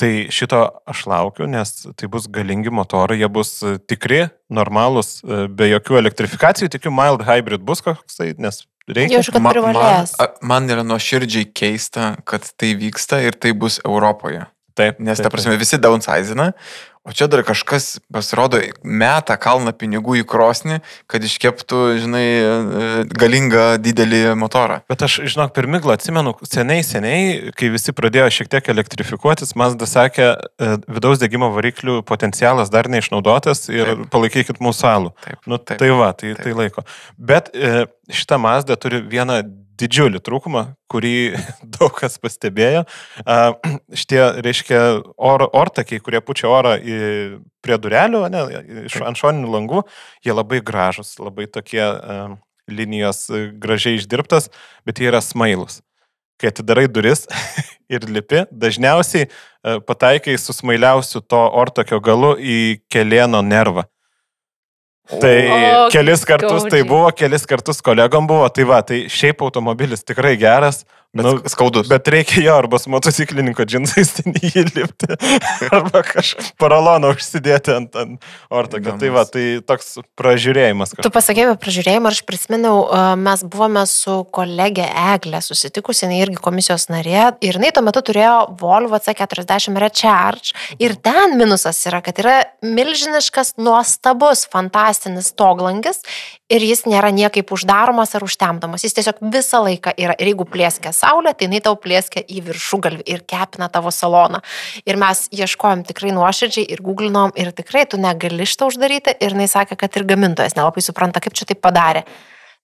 Tai 0.00 0.26
šito 0.32 0.58
aš 0.88 1.02
laukiu, 1.06 1.44
nes 1.46 1.86
tai 1.94 2.08
bus 2.08 2.24
galingi 2.26 2.70
motorai, 2.72 3.18
jie 3.20 3.28
bus 3.28 3.50
e, 3.62 3.74
tikri, 3.78 4.30
normalūs, 4.50 5.20
e, 5.22 5.42
be 5.52 5.68
jokių 5.74 5.98
elektrifikacijų, 6.00 6.70
tikiu, 6.72 6.90
mild 6.90 7.20
hybrid 7.28 7.60
bus 7.68 7.82
koksai, 7.84 8.32
nes 8.40 8.62
reikia. 8.88 9.18
Jaučiu, 9.20 9.34
kad 9.36 9.42
man, 9.44 9.52
privalės. 9.52 10.14
a- 10.18 10.30
man 10.42 10.66
yra 10.72 10.82
nuoširdžiai 10.88 11.50
keista, 11.52 12.14
kad 12.24 12.48
tai 12.56 12.72
vyksta 12.80 13.20
ir 13.22 13.36
tai 13.36 13.52
bus 13.52 13.76
Europoje. 13.84 14.46
Taip, 14.80 15.02
Nes, 15.04 15.20
taip, 15.20 15.28
ta 15.28 15.34
prasme, 15.34 15.58
visi 15.60 15.78
downsizina, 15.80 16.50
o 17.04 17.14
čia 17.16 17.26
dar 17.32 17.40
kažkas 17.46 17.94
pasirodo, 18.12 18.58
meta 18.84 19.36
kalną 19.40 19.72
pinigų 19.76 20.18
į 20.20 20.24
krosnį, 20.28 20.80
kad 21.10 21.24
iškeptų, 21.24 21.78
žinai, 22.02 22.24
e, 22.24 22.88
galingą 23.16 23.64
didelį 23.80 24.20
motorą. 24.40 24.80
Bet 24.90 25.04
aš, 25.06 25.20
žinok, 25.32 25.54
per 25.56 25.68
miglą 25.70 25.96
atsimenu, 25.96 26.34
seniai, 26.44 26.84
seniai, 26.84 27.54
kai 27.56 27.70
visi 27.72 27.94
pradėjo 27.96 28.28
šiek 28.40 28.52
tiek 28.52 28.68
elektrifikuotis, 28.74 29.54
Mazda 29.60 29.88
sakė, 29.88 30.28
e, 30.36 30.74
vidaus 30.92 31.22
degimo 31.22 31.48
variklių 31.56 32.00
potencialas 32.08 32.72
dar 32.72 32.90
neišnaudotas 32.92 33.68
ir 33.72 33.94
Taip. 33.94 34.04
palaikykit 34.12 34.60
mūsų 34.60 34.80
salų. 34.84 35.14
Taip, 35.24 35.40
Nu, 35.48 35.56
taip. 35.58 35.80
tai 35.80 35.88
va, 35.96 36.12
tai, 36.12 36.34
taip. 36.36 36.44
tai 36.44 36.52
laiko. 36.58 36.84
Bet 37.16 37.48
e, 37.56 37.86
šita 38.12 38.36
Mazda 38.38 38.76
turi 38.80 39.00
vieną 39.00 39.40
didžiulį 39.80 40.20
trūkumą, 40.24 40.64
kurį 40.92 41.14
daug 41.78 41.94
kas 41.96 42.20
pastebėjo. 42.22 42.84
Šitie, 44.02 44.20
reiškia, 44.44 44.82
oro, 45.16 45.48
ortakiai, 45.62 46.02
kurie 46.04 46.20
pučia 46.24 46.50
orą 46.52 46.76
į, 46.78 47.00
prie 47.64 47.80
durelių, 47.80 48.22
ne, 48.32 48.44
iš 48.86 49.00
ant 49.04 49.18
šoninių 49.20 49.50
langų, 49.56 49.82
jie 50.24 50.36
labai 50.36 50.62
gražus, 50.64 51.16
labai 51.20 51.48
tokie 51.50 51.82
linijos 52.70 53.28
e, 53.30 53.50
gražiai 53.52 53.98
išdirbtas, 53.98 54.48
bet 54.86 55.00
jie 55.00 55.10
yra 55.10 55.20
smailus. 55.24 55.80
Kai 56.40 56.50
atidarai 56.52 56.86
duris 56.88 57.26
ir 57.94 58.06
lipi, 58.08 58.44
dažniausiai 58.50 59.26
e, 59.26 59.30
pataikai 59.86 60.38
su 60.40 60.56
smailiausiu 60.56 61.22
to 61.26 61.40
ortakio 61.62 62.00
galu 62.04 62.36
į 62.38 62.80
kelieno 62.92 63.42
nervą. 63.44 63.86
Tai 65.10 65.34
O, 65.50 65.88
kelis 65.90 66.22
kartus 66.22 66.62
tai 66.62 66.70
skaudžiai. 66.70 66.88
buvo, 66.88 67.10
kelis 67.18 67.46
kartus 67.50 67.82
kolegom 67.82 68.28
buvo, 68.30 68.46
tai 68.54 68.66
va, 68.68 68.78
tai 68.86 69.08
šiaip 69.10 69.42
automobilis 69.42 70.04
tikrai 70.06 70.36
geras, 70.38 70.84
Bet 71.10 71.26
Nu, 71.26 71.32
skaudus. 71.50 71.88
Bet 71.90 72.06
reikia 72.08 72.38
jo 72.44 72.52
arba 72.54 72.78
su 72.78 72.90
motociklininko 72.92 73.64
džinsais 73.66 74.12
ten 74.14 74.30
į 74.30 74.50
jį 74.54 74.62
lipti, 74.76 75.08
arba 75.74 76.04
kažkokį 76.06 76.52
paraloną 76.60 77.10
užsidėti 77.16 77.72
ant, 77.74 77.98
ant 77.98 78.28
ortogio. 78.46 78.94
Tai 79.00 79.10
va, 79.16 79.24
tai 79.26 79.44
toks 79.66 79.96
pražiūrėjimas. 80.20 80.94
Tu 81.02 81.10
pasakėjai 81.10 81.48
apie 81.50 81.64
pražiūrėjimą 81.64 82.12
ir 82.12 82.14
aš 82.14 82.22
prisiminiau, 82.30 82.84
mes 83.18 83.42
buvome 83.42 83.82
su 83.90 84.20
kolegė 84.38 84.86
Eglė 85.16 85.42
susitikusi, 85.42 86.04
jinai 86.06 86.22
irgi 86.28 86.38
komisijos 86.46 86.86
narė 86.94 87.32
ir 87.42 87.58
jinai 87.58 87.72
tuo 87.74 87.82
metu 87.88 88.04
turėjo 88.06 88.36
Volvo 88.62 89.02
C40 89.02 89.82
Recharge 89.82 90.54
ir 90.78 90.94
ten 90.94 91.34
minusas 91.40 91.82
yra, 91.90 92.04
kad 92.06 92.22
yra 92.22 92.38
milžiniškas, 92.62 93.56
nuostabus, 93.58 94.46
fantastinis 94.54 95.34
toglangis 95.34 96.04
ir 96.50 96.64
jis 96.66 96.84
nėra 96.90 97.12
niekaip 97.14 97.52
uždaromas 97.54 98.14
ar 98.18 98.24
užtemdamas, 98.26 98.84
jis 98.84 98.96
tiesiog 98.98 99.20
visą 99.32 99.62
laiką 99.66 99.94
yra 100.00 100.16
ir 100.18 100.32
jeigu 100.32 100.46
plėskia 100.50 100.92
saulė, 100.96 101.32
tai 101.34 101.48
jinai 101.48 101.62
tau 101.64 101.76
plėskia 101.80 102.24
į 102.26 102.42
viršugalvį 102.48 103.06
ir 103.14 103.22
kepina 103.30 103.70
tavo 103.72 103.92
saloną. 103.94 104.42
Ir 104.84 104.98
mes 105.00 105.26
ieškojom 105.34 105.86
tikrai 105.88 106.14
nuoširdžiai 106.16 106.66
ir 106.74 106.82
googlinom 106.84 107.36
ir 107.38 107.52
tikrai 107.56 107.86
tu 107.90 108.00
negali 108.00 108.48
šitą 108.48 108.70
uždaryti 108.72 109.16
ir 109.20 109.36
jinai 109.36 109.48
sakė, 109.50 109.78
kad 109.80 109.96
ir 109.96 110.08
gamintojas 110.10 110.58
nelabai 110.58 110.84
supranta, 110.84 111.22
kaip 111.22 111.38
čia 111.38 111.48
taip 111.52 111.62
padarė. 111.64 112.04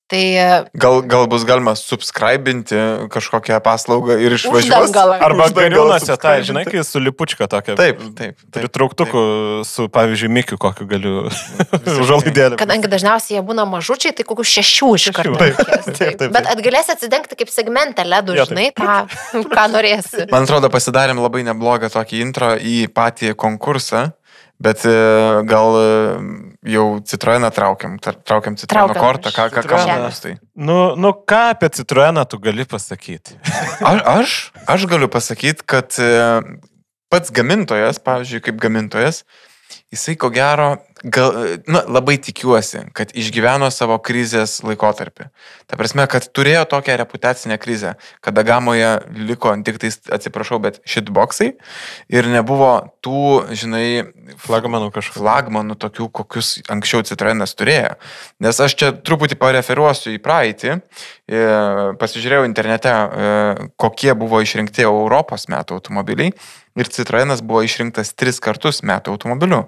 Tai 0.07 0.23
Gal, 0.71 1.01
gal 1.03 1.25
bus 1.27 1.43
galima 1.43 1.73
subscribinti 1.75 2.79
kažkokią 3.11 3.59
paslaugą 3.59 4.15
ir 4.23 4.37
išvažiuoti. 4.37 5.01
Arba 5.19 5.49
gariūnuose, 5.51 6.15
tai 6.23 6.37
žinai, 6.47 6.63
kai 6.69 6.85
su 6.87 7.03
lipučka 7.03 7.49
tokia. 7.51 7.75
Taip, 7.75 8.05
taip. 8.15 8.39
taip 8.47 8.63
Pritrauktuku 8.63 9.23
su, 9.67 9.89
pavyzdžiui, 9.91 10.31
Mikiu 10.37 10.61
kokiu 10.63 10.87
galiu 10.87 11.25
užuolaidėlį. 12.05 12.59
Kadangi 12.63 12.91
dažniausiai 12.93 13.41
jie 13.41 13.43
būna 13.49 13.65
mažučiai, 13.67 14.15
tai 14.15 14.27
kokių 14.29 14.47
šešių 14.53 14.93
iš 15.01 15.09
karto. 15.17 15.35
taip. 15.43 15.59
Taip, 15.59 15.91
taip, 15.91 16.21
taip. 16.23 16.31
Bet 16.39 16.53
atgalėsi 16.55 16.95
atsidengti 16.95 17.41
kaip 17.43 17.51
segmentą 17.51 18.07
ledų, 18.07 18.37
taip. 18.39 18.53
žinai, 18.53 18.69
tą, 18.79 19.01
ką 19.57 19.67
norėsi. 19.75 20.29
Man 20.31 20.47
atrodo, 20.47 20.71
pasidarėm 20.71 21.19
labai 21.19 21.43
neblogą 21.51 21.91
tokį 21.97 22.23
intro 22.23 22.55
į 22.55 22.85
patį 22.95 23.35
konkursą, 23.35 24.13
bet 24.63 24.85
e, 24.89 24.93
gal 25.49 25.77
e, 25.81 25.89
jau 26.73 26.87
Citroeną 27.05 27.51
traukiam, 27.55 27.99
tra- 28.03 28.17
traukiam 28.25 28.57
Citroeno 28.57 28.95
Traukiam. 28.95 29.05
kortą, 29.05 29.31
ką, 29.37 29.49
ką, 29.53 29.65
ką 29.69 29.81
manus 29.87 30.21
tai. 30.25 30.37
Nu, 30.57 30.97
nu, 30.97 31.13
ką 31.13 31.43
apie 31.53 31.71
Citroeną 31.71 32.25
tu 32.25 32.39
gali 32.41 32.65
pasakyti? 32.67 33.37
Aš, 33.91 34.01
aš, 34.05 34.31
aš 34.67 34.87
galiu 34.91 35.09
pasakyti, 35.13 35.63
kad 35.67 35.93
e, 36.01 36.41
pats 37.13 37.31
gamintojas, 37.31 38.01
pavyzdžiui, 38.03 38.41
kaip 38.49 38.57
gamintojas, 38.63 39.23
jisai 39.93 40.17
ko 40.19 40.31
gero, 40.35 40.77
gal, 41.05 41.59
na, 41.69 41.83
labai 41.89 42.17
tikiuosi, 42.23 42.87
kad 42.97 43.13
išgyveno 43.17 43.69
savo 43.75 43.99
krizės 44.03 44.59
laikotarpį. 44.65 45.29
Ta 45.69 45.79
prasme, 45.79 46.07
kad 46.11 46.29
turėjo 46.33 46.65
tokią 46.71 46.97
reputacinę 47.03 47.59
krizę, 47.61 47.95
kada 48.25 48.45
gamoje 48.47 48.91
liko 49.29 49.53
tik 49.67 49.81
tais, 49.83 50.01
atsiprašau, 50.13 50.59
bet 50.63 50.81
shitboxai 50.89 51.53
ir 52.13 52.31
nebuvo 52.33 52.73
tų, 53.05 53.27
žinai, 53.53 53.87
Flagmanų 54.43 54.91
kažkokių. 54.95 55.21
flagmanų 55.23 55.77
tokių, 55.79 56.09
kokius 56.11 56.57
anksčiau 56.73 57.05
Citroenas 57.07 57.55
turėjo. 57.55 57.95
Nes 58.43 58.59
aš 58.61 58.75
čia 58.79 58.91
truputį 58.93 59.39
pareferuosiu 59.39 60.17
į 60.17 60.21
praeitį. 60.23 60.73
E, 60.77 61.43
Pasižiūrėjau 62.01 62.47
internete, 62.49 62.91
e, 62.91 63.69
kokie 63.79 64.13
buvo 64.19 64.41
išrinkti 64.43 64.87
Europos 64.87 65.47
metų 65.53 65.79
automobiliai. 65.79 66.35
Ir 66.77 66.91
Citroenas 66.93 67.41
buvo 67.41 67.63
išrinktas 67.65 68.13
tris 68.13 68.41
kartus 68.43 68.83
metų 68.85 69.15
automobiliu. 69.15 69.63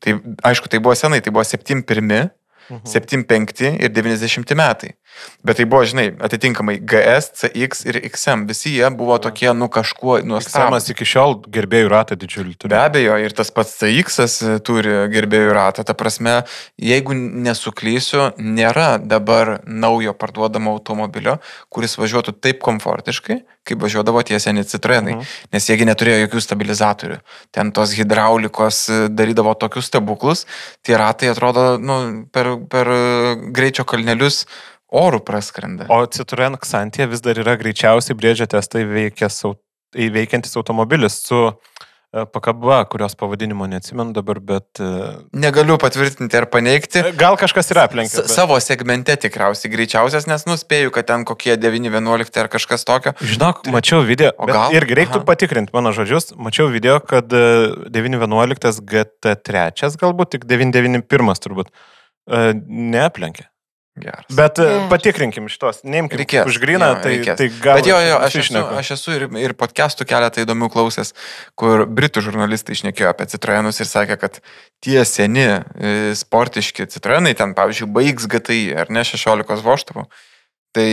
Tai 0.00 0.16
aišku, 0.44 0.68
tai 0.70 0.78
buvo 0.80 0.94
senai, 0.94 1.20
tai 1.20 1.32
buvo 1.32 1.44
71, 1.44 2.30
Mhm. 2.70 2.86
75 2.86 3.66
ir 3.82 3.90
90 3.90 4.54
metai. 4.54 4.94
Bet 5.42 5.56
tai 5.56 5.64
buvo, 5.64 5.84
žinai, 5.88 6.10
atitinkamai 6.20 6.76
GS, 6.84 7.30
CX 7.40 7.84
ir 7.88 7.98
XM. 8.10 8.44
Visi 8.48 8.74
jie 8.74 8.88
buvo 8.92 9.16
tokie, 9.22 9.48
nu 9.56 9.70
kažkuo 9.72 10.18
nuostabus. 10.20 10.52
Samas 10.52 10.88
iki 10.92 11.06
šiol 11.08 11.38
gerbėjų 11.48 11.88
ratą 11.92 12.18
didžiulį 12.20 12.56
turi. 12.60 12.72
Be 12.74 12.80
abejo, 12.80 13.16
ir 13.24 13.32
tas 13.36 13.52
pats 13.54 13.72
CX 13.80 14.36
turi 14.66 14.96
gerbėjų 15.12 15.54
ratą. 15.56 15.84
Ta 15.86 15.96
prasme, 15.96 16.42
jeigu 16.80 17.16
nesuklysiu, 17.16 18.30
nėra 18.36 18.98
dabar 19.00 19.58
naujo 19.64 20.12
parduodamo 20.16 20.74
automobilio, 20.76 21.38
kuris 21.72 21.96
važiuotų 22.00 22.36
taip 22.36 22.60
komfortiškai, 22.64 23.40
kaip 23.64 23.80
važiuodavo 23.80 24.22
tie 24.26 24.38
seni 24.42 24.64
Citroenai. 24.68 25.16
Mhm. 25.16 25.30
Nes 25.54 25.68
jiegi 25.70 25.88
neturėjo 25.88 26.24
jokių 26.26 26.42
stabilizatorių. 26.44 27.20
Ten 27.54 27.72
tos 27.76 27.94
hidraulikos 27.96 28.82
e, 28.88 29.00
darydavo 29.08 29.54
tokius 29.60 29.90
stebuklus, 29.90 30.44
tie 30.86 30.96
ratai 31.00 31.32
atrodo 31.32 31.78
nu, 31.80 32.00
per, 32.32 32.52
per 32.72 32.92
e, 32.92 33.00
greičio 33.56 33.86
kalnelius 33.88 34.44
orų 34.92 35.20
praskrenda. 35.26 35.86
O 35.90 36.02
Citroen 36.06 36.56
Xantija 36.60 37.06
vis 37.10 37.20
dar 37.22 37.38
yra 37.38 37.56
greičiausiai 37.60 38.16
veikęs 38.86 39.44
au- 39.46 39.56
įveikiantis 39.90 40.54
automobilis 40.58 41.16
su 41.26 41.38
e, 41.50 42.24
pakaba, 42.30 42.84
kurios 42.90 43.14
pavadinimo 43.18 43.66
neatsimenu 43.70 44.12
dabar, 44.14 44.38
bet... 44.38 44.78
e, 44.82 44.90
Negaliu 45.34 45.76
patvirtinti 45.82 46.38
ar 46.38 46.46
paneigti. 46.50 47.02
Gal 47.18 47.34
kažkas 47.38 47.70
yra 47.74 47.84
aplenkęs. 47.88 48.22
S- 48.28 48.34
Savo 48.38 48.58
segmente 48.62 49.14
tikriausiai 49.18 49.70
greičiausias, 49.72 50.26
nes 50.30 50.46
nuspėju, 50.46 50.90
kad 50.94 51.06
ten 51.10 51.26
kokie 51.26 51.56
9-11 51.58 52.38
ar 52.44 52.50
kažkas 52.54 52.86
tokio. 52.86 53.14
Žinok, 53.18 53.66
mačiau 53.74 54.02
video, 54.06 54.30
O 54.38 54.46
bet 54.46 54.54
gal? 54.58 54.74
irgi 54.78 54.98
reiktų 55.02 55.22
Aha. 55.22 55.26
patikrinti 55.32 55.74
mano 55.74 55.90
žodžius, 55.94 56.32
mačiau 56.38 56.70
video, 56.70 57.00
kad 57.02 57.30
e, 57.34 57.44
911 57.90 58.82
GT3, 58.94 59.94
galbūt 60.02 60.36
tik 60.38 60.46
991 60.50 61.42
turbūt, 61.46 61.74
e, 62.30 62.52
neaplenkė. 62.94 63.49
Geras. 64.00 64.26
Bet 64.28 64.58
e, 64.58 64.66
Geras. 64.66 64.88
patikrinkim 64.92 65.50
šitos, 65.52 65.82
neimkim 65.84 66.20
Reikės, 66.22 66.48
už 66.48 66.58
griną, 66.62 66.88
jo, 66.94 66.98
tai, 67.04 67.12
reikės. 67.16 67.38
tai 67.40 67.48
gal... 67.54 67.78
Bet 67.80 67.90
jo, 67.90 67.98
jo, 68.04 68.16
aš 68.26 68.38
esu, 68.42 68.62
aš 68.80 68.90
esu 68.96 69.14
ir, 69.16 69.26
ir 69.42 69.54
podcastų 69.58 70.06
keletą 70.08 70.44
įdomių 70.44 70.70
klausęs, 70.72 71.12
kur 71.60 71.84
britų 71.86 72.24
žurnalistai 72.26 72.78
išnekėjo 72.78 73.12
apie 73.12 73.28
Citroenus 73.32 73.82
ir 73.82 73.90
sakė, 73.90 74.18
kad 74.20 74.40
tie 74.84 75.04
seni 75.08 75.46
e, 75.46 75.94
sportiški 76.18 76.88
Citroenai, 76.90 77.36
ten 77.38 77.54
pavyzdžiui, 77.58 77.90
baigs 78.00 78.28
GTI 78.30 78.74
ar 78.84 78.92
ne 78.92 79.04
16 79.06 79.64
voštuvų, 79.66 80.08
tai 80.76 80.90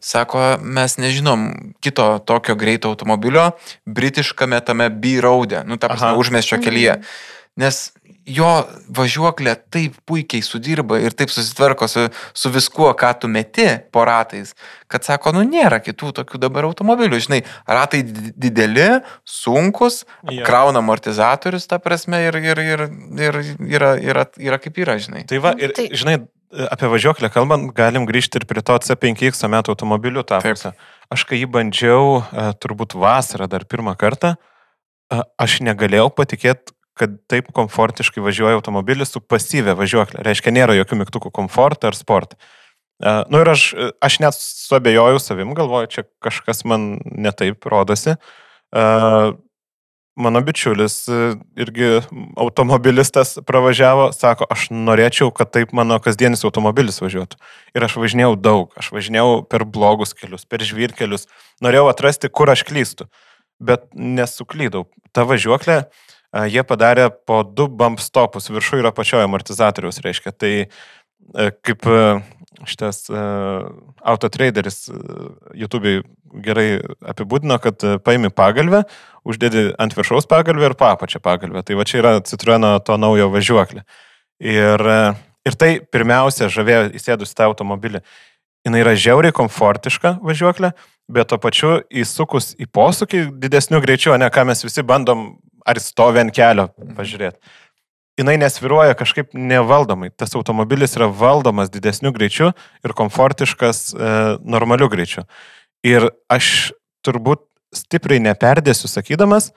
sako, 0.00 0.44
mes 0.64 0.96
nežinom 1.00 1.48
kito 1.84 2.06
tokio 2.24 2.56
greito 2.56 2.88
automobilio 2.88 3.50
britiškame 3.86 4.60
tame 4.64 4.88
B-raude, 4.90 5.64
nu, 5.68 5.76
ta 5.76 5.90
prasme, 5.92 6.14
Aha. 6.14 6.20
užmėščio 6.22 6.60
kelyje. 6.64 6.98
Nes 7.58 7.88
jo 8.28 8.48
važiuoklė 8.94 9.54
taip 9.72 9.96
puikiai 10.08 10.42
sudirba 10.44 10.98
ir 11.00 11.14
taip 11.16 11.32
susitvarko 11.32 11.88
su, 11.88 12.06
su 12.36 12.50
viskuo, 12.54 12.90
ką 12.98 13.10
tu 13.22 13.28
meti 13.32 13.66
po 13.94 14.04
ratais, 14.08 14.54
kad 14.90 15.04
sako, 15.06 15.32
nu 15.36 15.42
nėra 15.48 15.80
kitų 15.84 16.12
tokių 16.20 16.40
dabar 16.44 16.68
automobilių. 16.68 17.20
Žinai, 17.24 17.40
ratai 17.68 18.02
di- 18.06 18.32
dideli, 18.48 18.88
sunkus, 19.26 20.02
Jo. 20.28 20.44
krauna 20.46 20.82
amortizatorius, 20.84 21.66
ta 21.70 21.78
prasme, 21.82 22.20
ir, 22.28 22.36
ir, 22.42 22.58
ir, 22.64 22.84
ir 23.18 23.40
yra, 23.78 23.94
yra, 24.00 24.26
yra 24.38 24.58
kaip 24.62 24.78
yra, 24.84 24.98
žinai. 25.00 25.24
Tai 25.28 25.38
va, 25.44 25.54
ir 25.58 25.72
Tai- 25.76 25.88
žinai, 25.92 26.18
apie 26.72 26.88
važiuoklę 26.88 27.28
kalbant, 27.32 27.72
galim 27.76 28.06
grįžti 28.08 28.40
ir 28.40 28.46
prie 28.48 28.62
to 28.64 28.76
C5X 28.78 29.42
metų 29.52 29.74
automobilių 29.74 30.24
tapusi. 30.24 30.72
Aš 31.12 31.24
kai 31.28 31.38
jį 31.42 31.48
bandžiau, 31.52 32.22
e, 32.32 32.48
turbūt 32.60 32.92
vasarą 32.96 33.48
dar 33.48 33.64
pirmą 33.68 33.96
kartą, 33.96 34.36
e, 35.12 35.20
aš 35.40 35.60
negalėjau 35.64 36.10
patikėti, 36.12 36.72
kad 36.98 37.16
taip 37.30 37.50
komfortiškai 37.56 38.22
važiuoja 38.24 38.58
automobilis 38.58 39.14
su 39.14 39.22
pasyvė 39.22 39.76
važiuoklė. 39.78 40.22
Reiškia, 40.26 40.54
nėra 40.54 40.76
jokių 40.78 41.02
mygtukų 41.02 41.32
komfortą 41.34 41.92
ar 41.92 41.98
sportą. 41.98 42.38
Na 42.98 43.22
nu, 43.30 43.42
ir 43.44 43.50
aš, 43.52 43.68
aš 44.02 44.18
net 44.18 44.34
suabejojau 44.34 45.20
savim, 45.22 45.52
galvoju, 45.54 45.90
čia 45.92 46.02
kažkas 46.24 46.64
man 46.66 46.96
netaip 47.06 47.66
rodosi. 47.70 48.16
E, 48.74 48.86
Mano 50.18 50.40
bičiulis 50.42 50.94
e, 51.06 51.16
irgi 51.62 52.00
automobilistas 52.42 53.36
pravažiavo, 53.46 54.08
sako, 54.10 54.48
aš 54.50 54.64
norėčiau, 54.74 55.28
kad 55.30 55.52
taip 55.54 55.70
mano 55.78 56.00
kasdienis 56.02 56.42
automobilis 56.42 56.98
važiuotų. 56.98 57.38
Ir 57.78 57.86
aš 57.86 57.94
važinėjau 58.02 58.32
daug, 58.34 58.74
aš 58.80 58.88
važinėjau 58.96 59.44
per 59.46 59.62
blogus 59.62 60.16
kelius, 60.18 60.42
per 60.42 60.64
žvyrkelius, 60.66 61.28
norėjau 61.62 61.86
atrasti, 61.92 62.32
kur 62.34 62.50
aš 62.50 62.66
klystu, 62.66 63.06
bet 63.62 63.86
nesuklydau. 63.94 64.88
Ta 65.14 65.22
važiuoklė, 65.28 65.78
a, 65.86 66.07
jie 66.34 66.64
padarė 66.66 67.08
po 67.26 67.42
du 67.42 67.68
bump 67.68 68.02
stopus, 68.02 68.50
viršų 68.52 68.82
yra 68.82 68.92
pačioje 68.94 69.26
amortizatoriaus, 69.26 70.00
reiškia. 70.04 70.32
Tai 70.36 70.52
e, 70.64 70.68
kaip 71.64 71.88
e, 71.88 72.02
šitas 72.68 73.06
e, 73.08 73.22
autotraderis 74.12 74.88
YouTube'ai 75.56 76.02
gerai 76.44 76.68
apibūdino, 77.08 77.56
kad 77.62 77.84
paimi 78.04 78.30
pagalbę, 78.34 78.82
uždedi 79.28 79.70
ant 79.80 79.96
viršaus 79.96 80.28
pagalbę 80.28 80.68
ir 80.68 80.76
papačią 80.78 81.22
pagalbę. 81.24 81.64
Tai 81.64 81.78
va 81.80 81.88
čia 81.88 82.02
yra 82.02 82.14
Citroeno 82.28 82.76
to 82.84 82.98
naujo 83.00 83.30
važiuoklė. 83.32 83.86
Ir, 84.44 84.84
ir 85.48 85.56
tai 85.58 85.78
pirmiausia 85.82 86.50
žavėjo 86.52 86.90
įsėdus 86.98 87.32
tą 87.34 87.48
automobilį. 87.48 88.04
Jis 88.66 88.76
yra 88.76 88.92
žiauriai 88.98 89.32
komfortiška 89.32 90.18
važiuoklė, 90.20 90.72
bet 91.08 91.30
to 91.30 91.38
pačiu 91.40 91.78
įsukus 91.88 92.52
į 92.60 92.66
posūkį 92.74 93.22
didesniu 93.40 93.80
greičiu, 93.80 94.12
ne 94.20 94.28
ką 94.28 94.44
mes 94.50 94.60
visi 94.66 94.84
bandom, 94.84 95.38
ar 95.66 95.80
stovi 95.82 96.22
ant 96.22 96.34
kelio 96.34 96.68
pažiūrėti. 96.98 97.38
Jis 98.18 98.26
nesviruoja 98.26 98.96
kažkaip 98.98 99.30
nevaldomai. 99.30 100.10
Tas 100.10 100.34
automobilis 100.34 100.96
yra 100.98 101.06
valdomas 101.06 101.70
didesniu 101.70 102.10
greičiu 102.10 102.50
ir 102.82 102.94
komfortiškas 102.98 103.82
e, 103.94 104.08
normaliu 104.42 104.88
greičiu. 104.90 105.22
Ir 105.86 106.08
aš 106.26 106.72
turbūt 107.06 107.44
stipriai 107.74 108.18
neperdėsiu 108.24 108.90
sakydamas, 108.90 109.52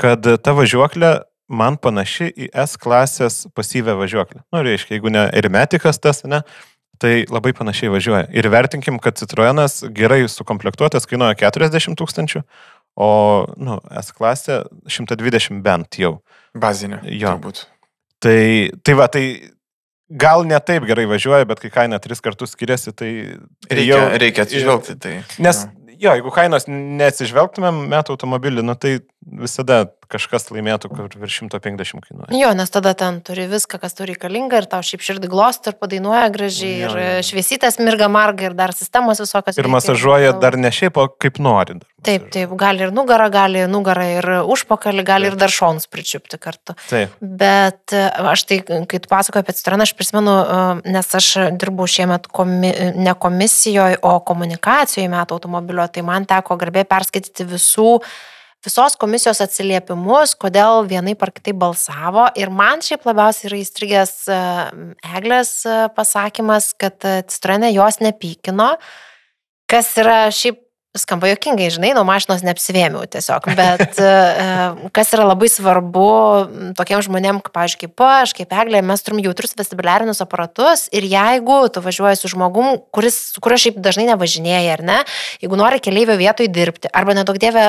kad 0.00 0.24
ta 0.24 0.54
važiuoklė 0.56 1.18
man 1.52 1.76
panaši 1.76 2.30
į 2.30 2.48
S 2.64 2.78
klasės 2.80 3.44
pasyvę 3.54 3.94
važiuoklę. 3.98 4.42
Nu, 4.52 4.62
reiškia, 4.66 4.96
jeigu 4.96 5.12
ne 5.12 5.26
ermetikas 5.36 6.00
tas, 6.02 6.24
ne, 6.26 6.42
tai 7.02 7.24
labai 7.30 7.52
panašiai 7.56 7.92
važiuoja. 7.92 8.26
Ir 8.34 8.48
vertinkim, 8.52 8.98
kad 9.02 9.18
Citroenas 9.20 9.82
gerai 9.94 10.24
sukomplektuotas 10.32 11.06
kainuoja 11.08 11.36
40 11.38 11.98
tūkstančių, 12.00 12.42
o 12.96 13.10
nu, 13.60 13.78
S 14.00 14.14
klasė 14.16 14.62
120 14.88 15.62
bent 15.64 16.00
jau. 16.00 16.16
Bazinė. 16.56 17.02
Jo. 17.12 17.36
Turbūt. 17.36 17.66
Tai, 18.24 18.40
tai 18.82 18.96
va, 18.96 19.08
tai 19.12 19.24
gal 20.08 20.46
ne 20.48 20.58
taip 20.64 20.86
gerai 20.88 21.06
važiuoja, 21.10 21.46
bet 21.48 21.60
kai 21.62 21.72
kaina 21.74 21.98
tris 22.02 22.22
kartus 22.24 22.54
skiriasi, 22.56 22.94
tai... 22.96 23.10
Reikia, 23.68 24.00
reikia 24.22 24.46
atsižvelgti. 24.46 24.96
Tai, 25.02 25.12
Nes, 25.44 25.62
jo. 25.66 25.98
jo, 26.06 26.14
jeigu 26.14 26.32
kainos 26.34 26.68
neatsižvelgtumėm 26.70 27.84
metų 27.92 28.16
automobilį, 28.16 28.64
nu, 28.66 28.76
tai 28.80 28.98
visada 29.26 29.86
kažkas 30.06 30.46
laimėtų, 30.54 30.90
kur 30.92 31.10
virš 31.18 31.40
150 31.42 32.04
kainuoja. 32.06 32.30
Jo, 32.38 32.52
nes 32.54 32.70
tada 32.70 32.92
ten 32.98 33.18
turi 33.26 33.48
viską, 33.50 33.80
kas 33.82 33.96
turi 33.98 34.14
reikalinga 34.14 34.62
ir 34.62 34.68
tau 34.70 34.84
šiaip 34.86 35.02
širdį 35.02 35.30
glosto 35.32 35.72
ir 35.72 35.78
padainuoja 35.80 36.28
gražiai 36.34 36.76
Jo, 36.76 36.92
ir 36.92 37.00
jo. 37.02 37.24
šviesytės 37.30 37.80
mirga 37.82 38.08
marga 38.12 38.46
ir 38.46 38.56
dar 38.58 38.74
sistemos 38.76 39.20
visokios. 39.22 39.58
Ir 39.58 39.70
masažuoja 39.72 40.36
dar 40.38 40.58
ne 40.60 40.70
šiaip, 40.70 41.00
o 41.02 41.08
kaip 41.10 41.40
nori. 41.42 41.80
dar 41.80 41.96
Taip, 42.06 42.28
taip, 42.30 42.52
gali 42.54 42.84
ir 42.86 42.92
nugarą, 42.94 43.26
gali 43.34 43.64
nugarą 43.70 44.04
ir 44.12 44.28
užpakalį, 44.46 45.02
gali 45.06 45.26
ir 45.26 45.36
dar 45.38 45.50
šonus 45.50 45.88
pričiupti 45.90 46.38
kartu. 46.38 46.76
Taip. 46.86 47.16
Bet 47.18 47.94
e, 47.96 48.04
aš 48.30 48.44
tai, 48.46 48.60
kai 48.62 49.00
tu 49.02 49.10
pasakoji 49.10 49.42
apie 49.42 49.56
citroną, 49.58 49.88
aš 49.88 49.94
prisimenu, 49.98 50.36
e, 50.36 50.92
nes 50.94 51.10
aš 51.18 51.32
dirbau 51.58 51.88
šiemet 51.90 52.30
komi, 52.30 52.70
ne 52.94 53.16
komisijoje, 53.18 53.98
o 54.06 54.14
komunikacijoje 54.28 55.10
metų 55.10 55.40
automobilio, 55.40 55.88
tai 55.90 56.06
man 56.06 56.28
teko 56.30 56.58
garbė 56.60 56.86
perskaityti 56.86 57.48
visų 57.56 57.90
visos 58.64 58.96
komisijos 58.98 59.40
atsiliepimus, 59.44 60.34
kodėl 60.40 60.86
vienai 60.88 61.14
par 61.18 61.32
kitai 61.34 61.54
balsavo. 61.56 62.26
Ir 62.38 62.50
man 62.54 62.82
šiaip 62.84 63.06
labiausiai 63.06 63.50
yra 63.50 63.60
įstrigęs 63.62 64.14
Eglės 65.16 65.52
e, 65.68 65.76
pasakymas, 65.96 66.72
kad 66.78 67.02
e, 67.06 67.20
Citroenė 67.30 67.72
jos 67.74 68.00
nepykino, 68.02 68.74
kas 69.70 69.92
yra 70.00 70.26
šiaip 70.34 70.65
skamba 71.00 71.30
jokingai, 71.30 71.68
žinai, 71.74 71.92
nuo 71.96 72.04
mašinos 72.06 72.44
neapsivėmiau 72.46 73.06
tiesiog, 73.10 73.48
bet 73.58 73.98
e, 74.02 74.90
kas 74.96 75.12
yra 75.16 75.26
labai 75.28 75.48
svarbu 75.52 76.06
m, 76.46 76.70
tokiems 76.78 77.08
žmonėms, 77.08 77.44
kaip, 77.46 77.54
pavyzdžiui, 77.56 77.80
kaip 77.86 78.04
aš, 78.06 78.34
kaip 78.38 78.54
Eglė, 78.62 78.82
mes 78.86 79.04
turim 79.06 79.20
jautrus 79.24 79.56
vestibuliarinius 79.58 80.22
aparatus 80.24 80.86
ir 80.96 81.06
jeigu 81.10 81.58
tu 81.72 81.82
važiuoji 81.84 82.20
su 82.20 82.30
žmogum, 82.32 82.80
kuris, 82.94 83.18
su 83.34 83.42
kuriuo 83.44 83.60
šiaip 83.66 83.80
dažnai 83.84 84.08
nevažinėja, 84.10 84.76
ar 84.78 84.84
ne, 84.86 84.98
jeigu 85.42 85.58
nori 85.58 85.80
keliaivio 85.84 86.18
vietoj 86.20 86.50
dirbti, 86.52 86.90
arba 86.96 87.16
nedaug 87.18 87.38
dievė 87.42 87.66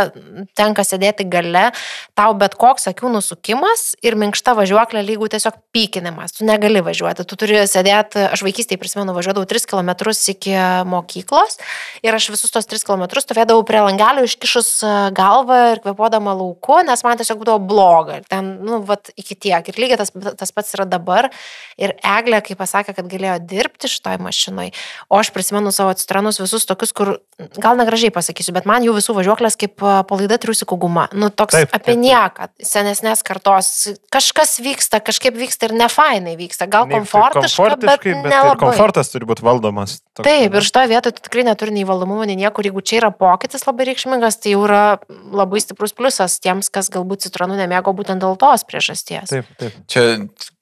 tenka 0.58 0.86
sėdėti 0.88 1.28
gale, 1.32 1.70
tau 2.18 2.34
bet 2.38 2.58
koks 2.60 2.90
akių 2.92 3.12
nusukimas 3.18 3.92
ir 4.06 4.18
minkšta 4.20 4.56
važiuoklė 4.58 5.04
lygų 5.08 5.32
tiesiog 5.36 5.60
pykinimas, 5.76 6.38
tu 6.38 6.48
negali 6.48 6.82
važiuoti, 6.86 7.26
tu 7.28 7.40
turi 7.40 7.64
sėdėti, 7.70 8.28
aš 8.32 8.44
vaikystėje 8.46 8.80
prisimenu, 8.82 9.16
važiuodavau 9.18 9.48
3 9.50 9.68
km 9.70 9.94
iki 10.34 10.56
mokyklos 10.88 11.60
ir 12.06 12.16
aš 12.16 12.30
visus 12.34 12.54
tos 12.54 12.70
3 12.70 12.86
km 12.88 13.17
stovėdavau 13.24 13.66
prie 13.68 13.82
langelio 13.84 14.26
iškišus 14.28 14.70
e, 14.86 14.94
galvą 15.18 15.60
ir 15.74 15.82
kvepuodama 15.84 16.36
lauku, 16.38 16.80
nes 16.88 17.04
man 17.06 17.20
tiesiog 17.20 17.42
būdavo 17.42 17.62
bloga. 17.68 18.22
Ir 18.22 18.28
ten, 18.30 18.54
nu, 18.66 18.80
vat, 18.88 19.12
iki 19.20 19.36
tiek. 19.36 19.68
Ir 19.68 19.82
lygiai 19.82 20.00
tas, 20.02 20.14
tas 20.14 20.54
pats 20.56 20.76
yra 20.78 20.88
dabar. 20.90 21.30
Ir 21.78 21.96
Eglė, 22.02 22.40
kai 22.46 22.58
pasakė, 22.60 22.96
kad 22.98 23.10
galėjo 23.12 23.38
dirbti 23.50 23.92
šitoj 23.92 24.18
mašinoj, 24.24 24.72
o 25.12 25.20
aš 25.20 25.34
prisimenu 25.36 25.74
savo 25.76 25.94
citranus 25.98 26.40
visus 26.42 26.66
tokius, 26.70 26.94
kur, 26.96 27.18
gal 27.62 27.78
negražiai 27.78 28.14
pasakysiu, 28.14 28.56
bet 28.56 28.66
man 28.70 28.86
jų 28.86 28.96
visų 28.98 29.18
važiuoklės 29.18 29.60
kaip 29.60 29.84
e, 29.84 29.98
palaida 30.10 30.40
triusikų 30.42 30.80
guma. 30.88 31.08
Nu, 31.14 31.30
toks 31.30 31.58
Taip, 31.58 31.70
taip, 31.70 31.74
taip, 31.74 31.82
apie 31.82 31.94
taip. 31.94 32.04
nieką, 32.04 32.50
senesnės 32.74 33.24
kartos. 33.26 33.72
Kažkas 34.14 34.58
vyksta, 34.64 35.02
kažkaip 35.04 35.38
vyksta 35.38 35.70
ir 35.70 35.76
nefainai 35.78 36.36
vyksta. 36.40 36.68
Gal 36.72 36.88
komfortiškai, 36.92 37.70
bet, 37.82 38.04
bet 38.04 38.08
nelabai. 38.26 38.58
komfortas 38.62 39.12
turi 39.14 39.28
būti 39.30 39.46
valdomas. 39.46 40.00
toks, 40.14 40.26
Taip, 40.28 40.54
ir 40.58 40.66
šitoje 40.66 40.92
vietoje 40.92 41.18
tikrai 41.22 41.46
neturi 41.48 41.76
nei 41.76 41.86
valdomumo, 41.88 42.26
nei 42.28 42.38
niekur. 42.40 42.68
Jeigu 42.68 42.84
čia 42.86 43.00
yra 43.02 43.07
pokytis 43.16 43.66
labai 43.68 43.88
reikšmingas, 43.90 44.40
tai 44.44 44.54
jau 44.54 44.64
yra 44.68 45.00
labai 45.08 45.62
stiprus 45.64 45.96
pliusas 45.98 46.40
tiems, 46.44 46.72
kas 46.74 46.92
galbūt 46.94 47.28
citronų 47.28 47.58
nemėgo 47.60 47.94
būtent 47.98 48.24
dėl 48.24 48.38
tos 48.40 48.66
priežasties. 48.68 49.32
Taip, 49.32 49.50
taip. 49.60 49.76
Čia 49.92 50.06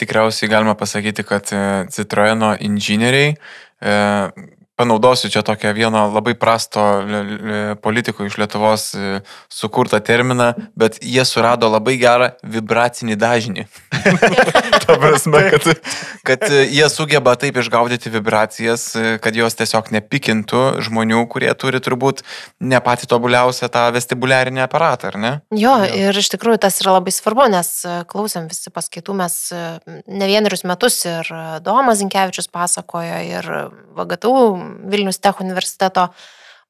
tikriausiai 0.01 0.51
galima 0.51 0.75
pasakyti, 0.79 1.25
kad 1.27 1.51
e, 1.55 1.63
Citroeno 1.93 2.53
inžinieriai, 2.67 3.35
e, 3.35 3.95
panaudosiu 4.75 5.29
čia 5.31 5.41
tokią 5.47 5.73
vieną 5.73 6.01
labai 6.13 6.35
prasto 6.35 6.83
li- 7.07 7.21
li- 7.39 7.75
politiko 7.81 8.25
iš 8.27 8.35
Lietuvos 8.37 8.91
e, 8.95 9.21
sukurtą 9.49 9.99
terminą, 10.03 10.53
bet 10.75 10.99
jie 11.03 11.23
surado 11.25 11.69
labai 11.71 11.95
gerą 12.01 12.29
vibracinį 12.43 13.15
dažnį. 13.15 13.65
Ta 14.85 14.97
prasme, 14.99 15.41
kad, 15.55 15.69
kad 16.27 16.43
e, 16.51 16.65
jie 16.75 16.89
sugeba 16.91 17.35
taip 17.39 17.57
išgaudyti 17.61 18.11
vibracijas, 18.13 18.87
e, 18.99 19.15
kad 19.23 19.35
jos 19.39 19.55
tiesiog 19.57 19.89
nepikintų 19.95 20.63
žmonių, 20.85 21.23
kurie 21.31 21.53
turi 21.57 21.79
turbūt 21.83 22.21
ne 22.59 22.79
patį 22.83 23.07
tobuliausią 23.15 23.71
tą 23.71 23.85
vestibuliarinį 23.95 24.65
aparatą, 24.67 25.13
ar 25.13 25.19
ne? 25.21 25.33
Jo, 25.55 25.77
Jo. 25.85 26.09
ir 26.11 26.19
iš 26.19 26.29
tikrųjų 26.35 26.59
tas 26.67 26.81
yra 26.83 26.97
labai 26.99 27.11
svarbu, 27.15 27.47
nes 27.51 27.71
klausėm 28.11 28.45
visi 28.51 28.71
paskaitų, 28.75 29.15
mes 29.23 29.35
ne 29.87 30.27
vienerius 30.29 30.63
metus 30.67 30.99
ir 31.07 31.27
Domas 31.65 31.99
Zinkevičius 32.03 32.47
pasakojo, 32.51 33.17
ir 33.25 33.49
VGTU 33.97 34.43
Vilnius 34.91 35.21
Tech 35.23 35.41
universiteto 35.43 36.09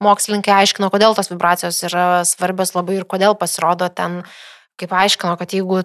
mokslininkai 0.03 0.53
aiškino, 0.61 0.91
kodėl 0.91 1.15
tos 1.17 1.31
vibracijos 1.31 1.81
yra 1.87 2.23
svarbios 2.27 2.75
labai 2.75 2.99
ir 2.99 3.09
kodėl 3.09 3.37
pasirodo 3.39 3.87
ten, 3.89 4.23
kaip 4.79 4.93
aiškino, 4.93 5.37
kad 5.39 5.55
jeigu 5.55 5.83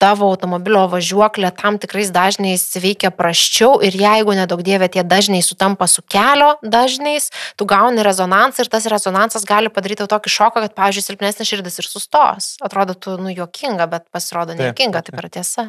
tavo 0.00 0.30
automobilio 0.32 0.86
važiuoklė 0.88 1.50
tam 1.58 1.76
tikrais 1.80 2.08
dažniais 2.14 2.62
veikia 2.80 3.10
praščiau 3.12 3.82
ir 3.84 3.96
jeigu 4.00 4.34
nedaug 4.36 4.62
dievė 4.64 4.88
tie 4.94 5.04
dažniai 5.04 5.44
sutampa 5.44 5.88
su 5.90 6.02
kelio 6.08 6.54
dažniais, 6.62 7.28
tu 7.60 7.68
gauni 7.68 8.04
rezonansą 8.06 8.64
ir 8.64 8.72
tas 8.72 8.88
rezonansas 8.90 9.44
gali 9.48 9.72
padaryti 9.72 10.08
tokį 10.08 10.32
šoką, 10.36 10.64
kad, 10.64 10.76
pavyzdžiui, 10.78 11.04
silpnesnė 11.10 11.48
širdis 11.52 11.78
ir 11.82 11.90
sustos. 11.90 12.54
Atrodo, 12.64 12.96
tu, 12.96 13.18
nu, 13.20 13.32
juokinga, 13.34 13.90
bet 13.92 14.08
pasirodo 14.14 14.54
Taip, 14.54 14.64
nejuokinga, 14.64 15.04
taip, 15.04 15.12
taip 15.12 15.24
yra 15.24 15.32
tiesa. 15.36 15.68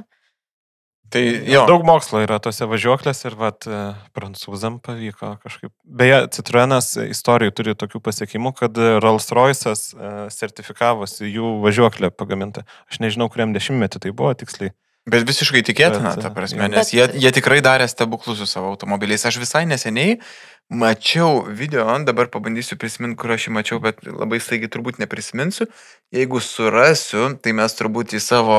Tai 1.12 1.21
jo. 1.45 1.63
Daug 1.67 1.84
mokslo 1.88 2.21
yra 2.24 2.38
tose 2.43 2.65
važiuoklėse 2.71 3.26
ir 3.28 3.36
vat, 3.39 3.67
e, 3.67 3.80
prancūzam 4.15 4.78
pavyko 4.84 5.34
kažkaip. 5.43 5.74
Beje, 5.84 6.21
Citroenas 6.38 6.93
istorijų 7.04 7.56
turi 7.58 7.76
tokių 7.76 8.00
pasiekimų, 8.06 8.54
kad 8.62 8.80
Rolls-Royce'as 9.04 9.89
e, 9.91 10.13
sertifikavosi 10.32 11.28
jų 11.28 11.58
važiuoklę 11.65 12.13
pagamintą. 12.15 12.63
Aš 12.88 13.02
nežinau, 13.04 13.28
kuriam 13.34 13.52
dešimtmetį 13.58 14.06
tai 14.06 14.15
buvo 14.15 14.32
tiksliai. 14.39 14.71
Bet 15.10 15.26
visiškai 15.26 15.63
tikėtina, 15.65 16.12
Bet, 16.13 16.21
ta 16.21 16.30
prasme, 16.30 16.67
nes 16.69 16.91
jie, 16.93 17.08
jie 17.17 17.30
tikrai 17.34 17.58
darė 17.65 17.88
stebuklus 17.89 18.38
su 18.38 18.45
savo 18.45 18.69
automobiliais. 18.69 19.24
Aš 19.26 19.39
visai 19.41 19.63
neseniai 19.65 20.19
mačiau 20.71 21.43
video, 21.51 21.84
dabar 22.07 22.29
pabandysiu 22.31 22.77
prisiminti, 22.79 23.17
kur 23.19 23.34
aš 23.36 23.49
jį 23.49 23.53
mačiau, 23.57 23.79
bet 23.84 23.99
labai 24.07 24.39
staigiai 24.39 24.71
turbūt 24.71 25.01
neprisiminsiu. 25.03 25.67
Jeigu 26.15 26.39
surasiu, 26.43 27.27
tai 27.43 27.51
mes 27.55 27.75
turbūt 27.75 28.15
į 28.15 28.21
savo 28.23 28.57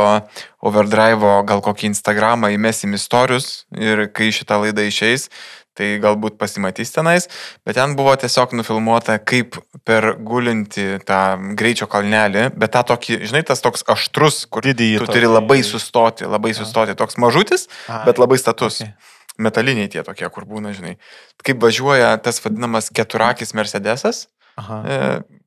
overdrive 0.65 1.33
gal 1.49 1.65
kokį 1.65 1.91
Instagramą 1.93 2.53
įmesim 2.53 2.93
istorius 2.97 3.65
ir 3.77 4.07
kai 4.13 4.29
šitą 4.33 4.61
laidą 4.61 4.85
išeis, 4.89 5.31
tai 5.73 5.95
galbūt 6.03 6.37
pasimatys 6.37 6.93
tenais, 6.93 7.29
bet 7.65 7.79
ten 7.79 7.95
buvo 7.97 8.13
tiesiog 8.21 8.53
nufilmuota, 8.59 9.17
kaip 9.17 9.57
per 9.89 10.11
gulinti 10.21 10.99
tą 11.09 11.21
greičio 11.57 11.89
kalnelį, 11.89 12.51
bet 12.61 12.75
tą 12.77 12.83
tokį, 12.93 13.23
žinai, 13.25 13.41
tas 13.49 13.65
toks 13.65 13.87
aštrus, 13.89 14.45
kur 14.53 14.69
Didįjį 14.69 15.01
tu 15.01 15.07
tokį- 15.09 15.17
turi 15.17 15.33
labai 15.33 15.63
sustoti, 15.65 16.29
labai 16.29 16.53
sustoti, 16.53 16.97
toks 16.99 17.17
mažutis, 17.17 17.69
bet 18.05 18.21
labai 18.21 18.37
status. 18.37 18.83
Okay. 18.85 18.93
Metaliniai 19.41 19.89
tie 19.89 20.03
tokie, 20.05 20.29
kur 20.33 20.45
būna, 20.49 20.75
žinai. 20.77 20.97
Kaip 21.45 21.63
važiuoja 21.63 22.15
tas 22.23 22.41
vadinamas 22.45 22.91
keturakis 22.93 23.55
Mercedesas, 23.57 24.27
Aha. 24.61 24.81
e, 24.85 24.99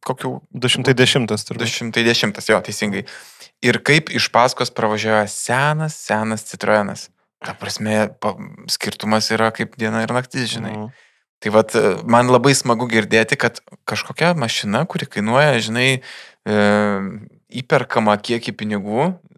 kokių 0.05 0.31
210 0.53 1.29
turbūt. 1.29 1.65
210, 1.65 2.41
jo, 2.49 2.61
teisingai. 2.65 3.05
Ir 3.65 3.79
kaip 3.85 4.09
iš 4.13 4.29
paskos 4.33 4.73
pravažiuoja 4.73 5.25
senas, 5.31 5.97
senas 6.07 6.47
Citroenas. 6.49 7.09
Ta 7.45 7.53
prasme, 7.59 8.07
pa, 8.21 8.33
skirtumas 8.71 9.29
yra 9.33 9.51
kaip 9.53 9.77
diena 9.77 10.01
ir 10.05 10.13
naktis, 10.15 10.49
žinai. 10.55 10.73
Mhm. 10.73 10.93
Tai 11.43 11.51
vad, 11.51 11.75
man 12.09 12.31
labai 12.31 12.55
smagu 12.57 12.87
girdėti, 12.89 13.37
kad 13.37 13.59
kažkokia 13.85 14.31
mašina, 14.39 14.85
kuri 14.89 15.05
kainuoja, 15.05 15.59
žinai, 15.61 15.89
e, 16.47 16.55
įperkama 17.61 18.15
kiekį 18.17 18.53
pinigų, 18.57 19.09
e, 19.11 19.34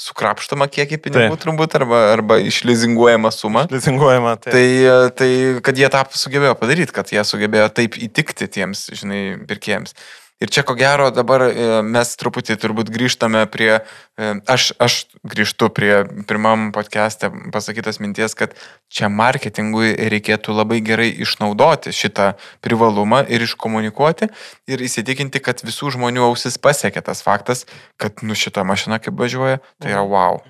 sukrapštama 0.00 0.68
kiekį 0.72 0.98
pinigų 1.04 1.34
Taip. 1.34 1.42
turbūt, 1.44 1.74
arba, 1.76 2.00
arba 2.14 2.38
išlizinguojama 2.40 3.32
suma. 3.34 3.66
Lizinguojama. 3.72 4.36
Tai, 4.40 4.54
Tai, 4.54 4.64
e, 4.64 4.96
tai, 5.16 5.30
kad 5.66 5.80
jie 5.80 5.90
tą 5.92 6.02
sugebėjo 6.16 6.54
padaryti, 6.60 6.94
kad 6.96 7.12
jie 7.12 7.24
sugebėjo 7.26 7.68
taip 7.76 7.98
įtikti 8.00 8.48
tiems, 8.48 8.86
žinai, 8.96 9.20
pirkėjams. 9.50 9.94
Ir 10.40 10.48
čia 10.48 10.62
ko 10.64 10.72
gero 10.72 11.10
dabar 11.12 11.42
e, 11.44 11.64
mes 11.84 12.10
truputį 12.16 12.54
turbūt 12.62 12.88
grįžtame 12.88 13.42
prie, 13.52 13.82
e, 14.16 14.30
aš, 14.48 14.70
aš 14.80 14.94
grįžtu 15.20 15.68
prie 15.76 15.98
pirmam 16.30 16.70
podcast'e 16.72 17.28
pasakytos 17.52 18.00
minties, 18.00 18.32
kad 18.38 18.54
čia 18.88 19.10
marketingui 19.12 19.92
reikėtų 20.14 20.56
labai 20.56 20.80
gerai 20.80 21.10
išnaudoti 21.12 21.92
šitą 21.92 22.30
privalumą 22.64 23.20
ir 23.28 23.44
iškomunikuoti 23.44 24.30
ir 24.72 24.86
įsitikinti, 24.88 25.44
kad 25.44 25.60
visų 25.60 25.92
žmonių 25.98 26.24
ausis 26.30 26.56
pasiekia 26.56 27.04
tas 27.04 27.20
faktas, 27.26 27.66
kad 28.00 28.24
nu 28.24 28.32
šita 28.32 28.64
mašina 28.64 28.96
kaip 28.96 29.20
važiuoja, 29.20 29.60
tai 29.76 29.92
yra 29.92 30.06
wow. 30.08 30.40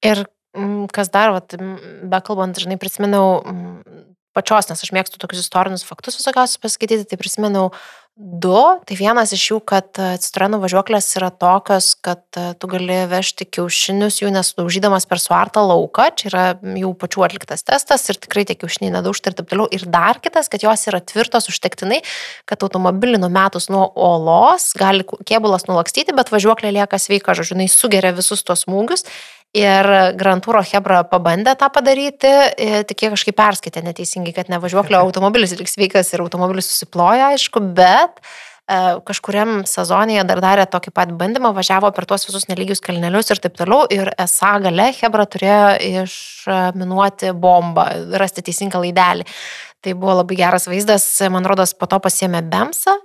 Ir 0.00 0.24
mm, 0.56 0.88
kas 0.96 1.12
dar, 1.12 1.36
vat, 1.36 1.58
bekalbant, 2.08 2.56
žinai, 2.56 2.80
prisiminiau 2.80 3.44
pačios, 4.36 4.68
nes 4.68 4.80
aš 4.84 4.92
mėgstu 4.96 5.20
tokius 5.20 5.44
istorinius 5.44 5.84
faktus 5.84 6.18
visokiausius 6.20 6.60
paskaityti, 6.60 7.08
tai 7.08 7.20
prisiminiau 7.20 7.70
du. 8.16 8.60
Tai 8.88 8.96
vienas 8.96 9.32
iš 9.36 9.42
jų, 9.50 9.58
kad 9.68 9.98
e, 10.00 10.14
citroenų 10.22 10.62
važiuoklės 10.62 11.08
yra 11.18 11.28
tokios, 11.28 11.90
kad 12.00 12.24
e, 12.40 12.54
tu 12.56 12.68
gali 12.70 13.02
vežti 13.10 13.44
kiaušinius 13.44 14.22
jų 14.22 14.30
nesudaužydamas 14.32 15.04
per 15.08 15.20
suartą 15.20 15.60
lauką. 15.68 16.08
Čia 16.16 16.30
yra 16.30 16.44
jų 16.80 16.94
pačių 16.96 17.26
atliktas 17.28 17.66
testas 17.66 18.08
ir 18.08 18.16
tikrai 18.22 18.46
tie 18.48 18.56
kiaušiniai 18.56 18.94
nedaužti 18.96 19.30
ir 19.30 19.36
taip 19.36 19.52
toliau. 19.52 19.68
Ir 19.68 19.84
dar 19.92 20.20
kitas, 20.24 20.48
kad 20.52 20.64
jos 20.64 20.86
yra 20.88 21.02
tvirtos 21.04 21.50
užtektinai, 21.52 22.00
kad 22.48 22.64
automobilį 22.64 23.20
numetus 23.20 23.68
nuo 23.72 23.84
olos 23.92 24.70
gali 24.80 25.04
kėbulas 25.04 25.68
nulakstyti, 25.68 26.16
bet 26.16 26.32
važiuoklė 26.32 26.72
lieka 26.78 27.00
sveika, 27.02 27.36
žodžiu, 27.36 27.58
jinai 27.58 27.68
sugeria 27.72 28.16
visus 28.16 28.46
tuos 28.46 28.64
smūgius 28.64 29.04
Ir 29.56 29.86
Grantūro 30.20 30.60
Hebra 30.66 31.00
pabandė 31.08 31.54
tą 31.56 31.70
padaryti, 31.72 32.32
tik 32.88 33.04
jie 33.04 33.08
kažkaip 33.14 33.36
perskaitė 33.38 33.80
neteisingai, 33.86 34.34
kad 34.36 34.50
ne 34.52 34.58
važiuoklio 34.60 35.00
automobilis 35.06 35.54
liks 35.56 35.78
sveikas 35.78 36.12
ir 36.12 36.24
automobilis 36.24 36.68
susiploja, 36.68 37.30
aišku, 37.32 37.62
bet 37.78 38.20
e, 38.20 38.80
kažkuriam 39.08 39.62
sezonėje 39.68 40.26
dar 40.28 40.42
darė 40.44 40.66
tokį 40.68 40.92
pat 40.98 41.14
bandymą, 41.16 41.54
važiavo 41.56 41.88
per 41.96 42.04
tuos 42.10 42.28
visus 42.28 42.44
nelygius 42.50 42.84
kalnelius 42.84 43.32
ir 43.32 43.40
taip 43.40 43.56
toliau. 43.56 43.86
Ir 43.88 44.12
esą 44.26 44.58
gale 44.66 44.90
Hebra 44.98 45.24
turėjo 45.24 45.72
išminuoti 46.02 47.32
bombą, 47.32 47.88
rasti 48.20 48.44
teisingą 48.44 48.84
laidelį. 48.84 49.24
Tai 49.80 49.96
buvo 49.96 50.18
labai 50.18 50.36
geras 50.36 50.68
vaizdas, 50.68 51.08
man 51.30 51.48
rodos, 51.48 51.72
po 51.78 51.88
to 51.88 52.02
pasiemė 52.02 52.42
Bemsą 52.50 52.96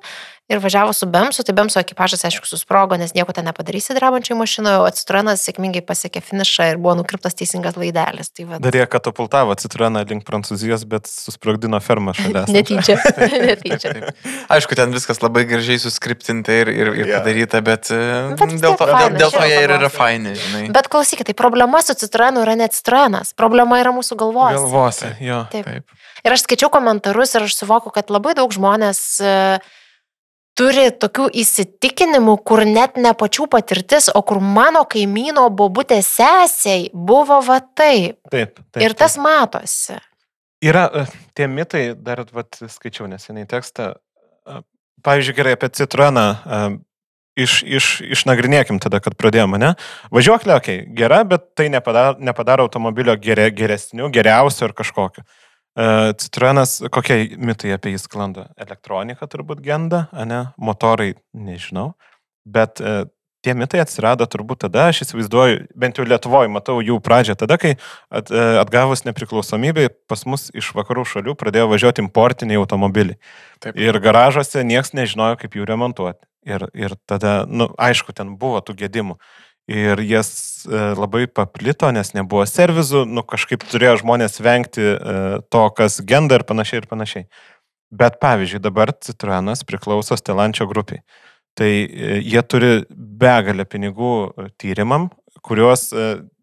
ir 0.51 0.59
važiavo 0.59 0.93
su 0.93 1.05
Bemsu, 1.05 1.43
tai 1.47 1.55
Bemso 1.55 1.79
ekipažas, 1.79 2.25
aišku, 2.27 2.47
susprogo, 2.47 2.97
nes 2.99 3.13
nieko 3.15 3.33
ten 3.35 3.47
nepadarysi 3.47 3.95
drebančiai 3.95 4.37
mašinoje, 4.37 4.81
o 4.83 4.89
Citroenas 4.95 5.43
sėkmingai 5.47 5.83
pasiekė 5.87 6.21
finišą 6.27 6.67
ir 6.73 6.81
buvo 6.81 6.97
nukirptas 6.99 7.37
teisingas 7.39 7.77
laidelis. 7.79 8.31
Tai 8.35 8.59
Dar 8.63 8.75
jie 8.75 8.87
katapultavo 8.91 9.55
Citroeną 9.61 10.03
link 10.09 10.25
Prancūzijos, 10.27 10.83
bet 10.91 11.07
susprogdino 11.11 11.79
fermą 11.83 12.15
šalia. 12.17 12.43
Netyčia. 12.51 12.97
Netyčia. 13.31 13.93
Taip, 14.01 14.03
taip. 14.03 14.27
Aišku, 14.51 14.75
ten 14.75 14.91
viskas 14.95 15.21
labai 15.23 15.43
gražiai 15.47 15.79
suskriptinta 15.81 16.53
ir, 16.63 16.71
ir, 16.73 16.91
ir 16.95 17.07
yeah. 17.07 17.21
padaryta, 17.21 17.61
bet, 17.65 17.91
e, 17.93 17.99
bet 18.39 18.55
dėl 18.61 18.75
to, 18.79 18.87
faina, 18.89 19.11
dėl, 19.13 19.19
dėl 19.21 19.35
to 19.35 19.43
jie 19.47 19.59
ir 19.63 19.73
yra 19.77 19.89
faini, 19.93 20.33
žinai. 20.37 20.63
Bet 20.75 20.89
klausykit, 20.91 21.29
tai 21.29 21.35
problema 21.37 21.81
su 21.85 21.95
Citroenu 21.97 22.43
yra 22.43 22.57
ne 22.59 22.67
Citroenas, 22.73 23.35
problema 23.37 23.79
yra 23.81 23.93
mūsų 23.95 24.17
galvos. 24.19 24.57
Galvose, 24.57 25.13
jo. 25.23 25.43
Taip. 25.53 25.69
taip. 25.69 26.01
Ir 26.25 26.35
aš 26.35 26.45
skaičiau 26.45 26.71
komentarus 26.73 27.35
ir 27.37 27.47
aš 27.47 27.55
suvoku, 27.61 27.93
kad 27.93 28.11
labai 28.13 28.35
daug 28.37 28.51
žmonės 28.53 29.01
uh, 29.23 29.71
turi 30.57 30.89
tokių 31.01 31.29
įsitikinimų, 31.41 32.35
kur 32.47 32.63
net 32.67 32.99
ne 33.01 33.13
pačių 33.17 33.47
patirtis, 33.51 34.09
o 34.13 34.21
kur 34.25 34.41
mano 34.43 34.83
kaimyno 34.89 35.47
bobutė 35.49 36.01
sesiai 36.05 36.89
buvo 36.93 37.41
va 37.45 37.59
taip. 37.61 38.19
Taip. 38.31 38.59
taip 38.71 38.85
ir 38.85 38.95
tas 38.97 39.17
taip. 39.17 39.25
matosi. 39.25 39.99
Yra 40.61 40.85
e, 40.93 41.05
tie 41.37 41.47
mitai, 41.49 41.85
dar 41.97 42.23
vat, 42.35 42.59
skaičiau 42.69 43.09
neseniai 43.09 43.49
tekstą. 43.49 43.95
E, 44.45 44.61
pavyzdžiui, 45.05 45.37
gerai 45.39 45.57
apie 45.57 45.71
Citroeną. 45.73 46.25
E, 46.29 46.63
iš, 47.41 47.61
iš, 47.65 47.87
išnagrinėkim 48.17 48.79
tada, 48.83 48.99
kad 49.03 49.15
pradėjome, 49.19 49.57
ne? 49.61 49.71
Važiuoklė, 50.13 50.57
okei, 50.59 50.81
okay, 50.83 50.95
gera, 50.97 51.23
bet 51.27 51.47
tai 51.57 51.69
nepadaro, 51.73 52.19
nepadaro 52.21 52.67
automobilio 52.67 53.15
geria, 53.17 53.49
geresniu, 53.55 54.11
geriausiu 54.13 54.67
ar 54.67 54.75
kažkokiu. 54.77 55.25
Uh, 55.71 56.11
Citroenas, 56.19 56.81
kokie 56.91 57.37
mitai 57.39 57.71
apie 57.71 57.93
jį 57.93 58.01
sklando? 58.03 58.43
Elektronika 58.59 59.27
turbūt 59.31 59.61
genda, 59.63 60.09
ne? 60.27 60.49
Motorai, 60.59 61.13
nežinau. 61.31 61.93
Bet 62.43 62.81
uh, 62.83 63.05
tie 63.39 63.55
mitai 63.55 63.79
atsirado 63.79 64.27
turbūt 64.27 64.65
tada, 64.65 64.89
aš 64.91 65.05
įsivaizduoju, 65.05 65.61
bent 65.79 65.95
jau 65.95 66.03
Lietuvoje 66.03 66.51
matau 66.51 66.75
jų 66.83 66.97
pradžią 67.05 67.37
tada, 67.39 67.55
kai 67.61 67.77
at, 68.11 68.33
uh, 68.33 68.59
atgavus 68.59 69.05
nepriklausomybę 69.07 69.87
pas 70.11 70.25
mus 70.27 70.49
iš 70.51 70.73
vakarų 70.75 71.05
šalių 71.13 71.37
pradėjo 71.39 71.69
važiuoti 71.71 72.03
importiniai 72.03 72.59
automobiliai. 72.59 73.21
Taip. 73.63 73.79
Ir 73.79 74.01
garažuose 74.03 74.65
niekas 74.67 74.91
nežinojo, 74.97 75.39
kaip 75.39 75.55
jų 75.55 75.71
remontuoti. 75.71 76.25
Ir, 76.51 76.67
ir 76.75 76.97
tada, 77.05 77.45
na, 77.45 77.63
nu, 77.63 77.69
aišku, 77.79 78.11
ten 78.17 78.35
buvo 78.41 78.59
tų 78.65 78.75
gedimų 78.79 79.21
ir 79.69 80.01
jas 80.05 80.65
e, 80.65 80.81
labai 80.97 81.25
paplito, 81.27 81.89
nes 81.93 82.13
nebuvo 82.17 82.45
servizų, 82.49 83.05
nu 83.09 83.23
kažkaip 83.27 83.63
turėjo 83.69 83.99
žmonės 84.01 84.41
vengti 84.43 84.83
e, 84.83 85.17
to, 85.53 85.63
kas 85.77 85.99
genda 86.07 86.39
ir 86.39 86.45
panašiai 86.47 86.81
ir 86.81 86.89
panašiai. 86.89 87.27
Bet 87.91 88.21
pavyzdžiui, 88.23 88.63
dabar 88.63 88.93
Citroenas 89.03 89.65
priklauso 89.67 90.15
Stelančio 90.17 90.67
grupiai. 90.69 91.03
Tai 91.57 91.69
e, 91.69 92.19
jie 92.23 92.41
turi 92.47 92.71
begalę 92.89 93.67
pinigų 93.69 94.13
tyrimam, 94.61 95.09
kuriuos 95.41 95.87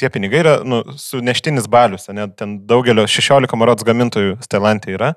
tie 0.00 0.09
pinigai 0.11 0.40
yra 0.42 0.54
nu, 0.66 0.81
suneštinis 0.98 1.68
balius, 1.70 2.09
ne, 2.11 2.24
ten 2.35 2.57
daugelio 2.66 3.04
16 3.07 3.54
marots 3.61 3.87
gamintojų 3.87 4.38
Stelantė 4.42 4.96
yra. 4.96 5.12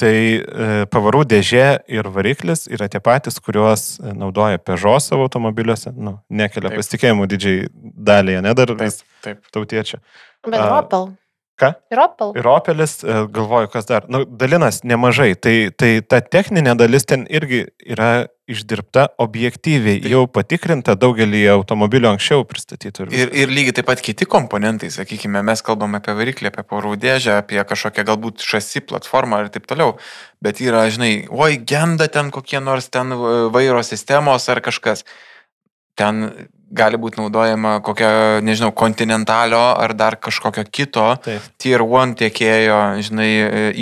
Tai 0.00 0.12
e, 0.16 0.42
pavarų 0.90 1.22
dėžė 1.28 1.66
ir 1.92 2.08
variklis 2.14 2.64
yra 2.72 2.88
tie 2.90 3.00
patys, 3.04 3.36
kuriuos 3.44 3.98
e, 4.00 4.12
naudoja 4.16 4.60
Peugeot 4.62 5.04
savo 5.04 5.26
automobiliuose. 5.28 5.92
Nu, 5.94 6.16
nekelia 6.32 6.72
pasitikėjimų 6.72 7.28
didžiai 7.30 7.66
dalyje, 7.72 8.40
ne 8.44 8.54
dar 8.56 8.72
taip, 8.72 9.02
taip. 9.24 9.42
tautiečio. 9.54 10.00
Bet 10.48 10.62
Opel. 10.64 11.10
Ką? 11.62 11.72
Ir 11.94 12.02
Opel. 12.02 12.34
Ir 12.38 12.48
Opelis, 12.50 12.98
e, 13.04 13.22
galvoju, 13.30 13.70
kas 13.72 13.86
dar. 13.86 14.06
Nu, 14.10 14.24
dalinas 14.26 14.82
nemažai. 14.82 15.32
Tai, 15.38 15.56
tai 15.78 15.92
ta 16.02 16.18
techninė 16.24 16.74
dalis 16.78 17.06
ten 17.06 17.26
irgi 17.30 17.66
yra 17.86 18.26
išdirbta 18.50 19.06
objektyviai, 19.22 20.00
tai. 20.02 20.10
jau 20.12 20.24
patikrinta 20.30 20.96
daugelį 20.98 21.42
automobilių 21.54 22.10
anksčiau 22.12 22.44
pristatytų. 22.48 23.06
Ir, 23.08 23.14
ir, 23.14 23.34
ir 23.44 23.52
lygiai 23.54 23.76
taip 23.78 23.88
pat 23.88 24.02
kiti 24.04 24.26
komponentai, 24.28 24.90
sakykime, 24.92 25.44
mes 25.46 25.62
kalbame 25.64 26.00
apie 26.00 26.16
variklį, 26.18 26.50
apie 26.50 26.64
porų 26.66 26.96
dėžę, 27.00 27.36
apie 27.38 27.62
kažkokią 27.68 28.06
galbūt 28.10 28.42
šasi 28.46 28.82
platformą 28.88 29.44
ir 29.44 29.52
taip 29.54 29.68
toliau, 29.70 29.94
bet 30.44 30.60
yra, 30.64 30.84
žinai, 30.92 31.12
oi, 31.30 31.54
genda 31.68 32.10
ten 32.12 32.32
kokie 32.34 32.60
nors 32.64 32.90
ten 32.92 33.14
vairo 33.54 33.84
sistemos 33.86 34.48
ar 34.52 34.62
kažkas. 34.64 35.06
Ten 35.98 36.24
gali 36.72 36.98
būti 37.00 37.20
naudojama 37.20 37.76
kokia, 37.84 38.40
nežinau, 38.44 38.72
kontinentalio 38.76 39.60
ar 39.76 39.92
dar 39.96 40.16
kažkokio 40.16 40.64
kito 40.72 41.04
taip. 41.24 41.44
tier 41.60 41.84
1 41.84 42.16
tiekėjo, 42.20 42.78
žinai, 43.04 43.28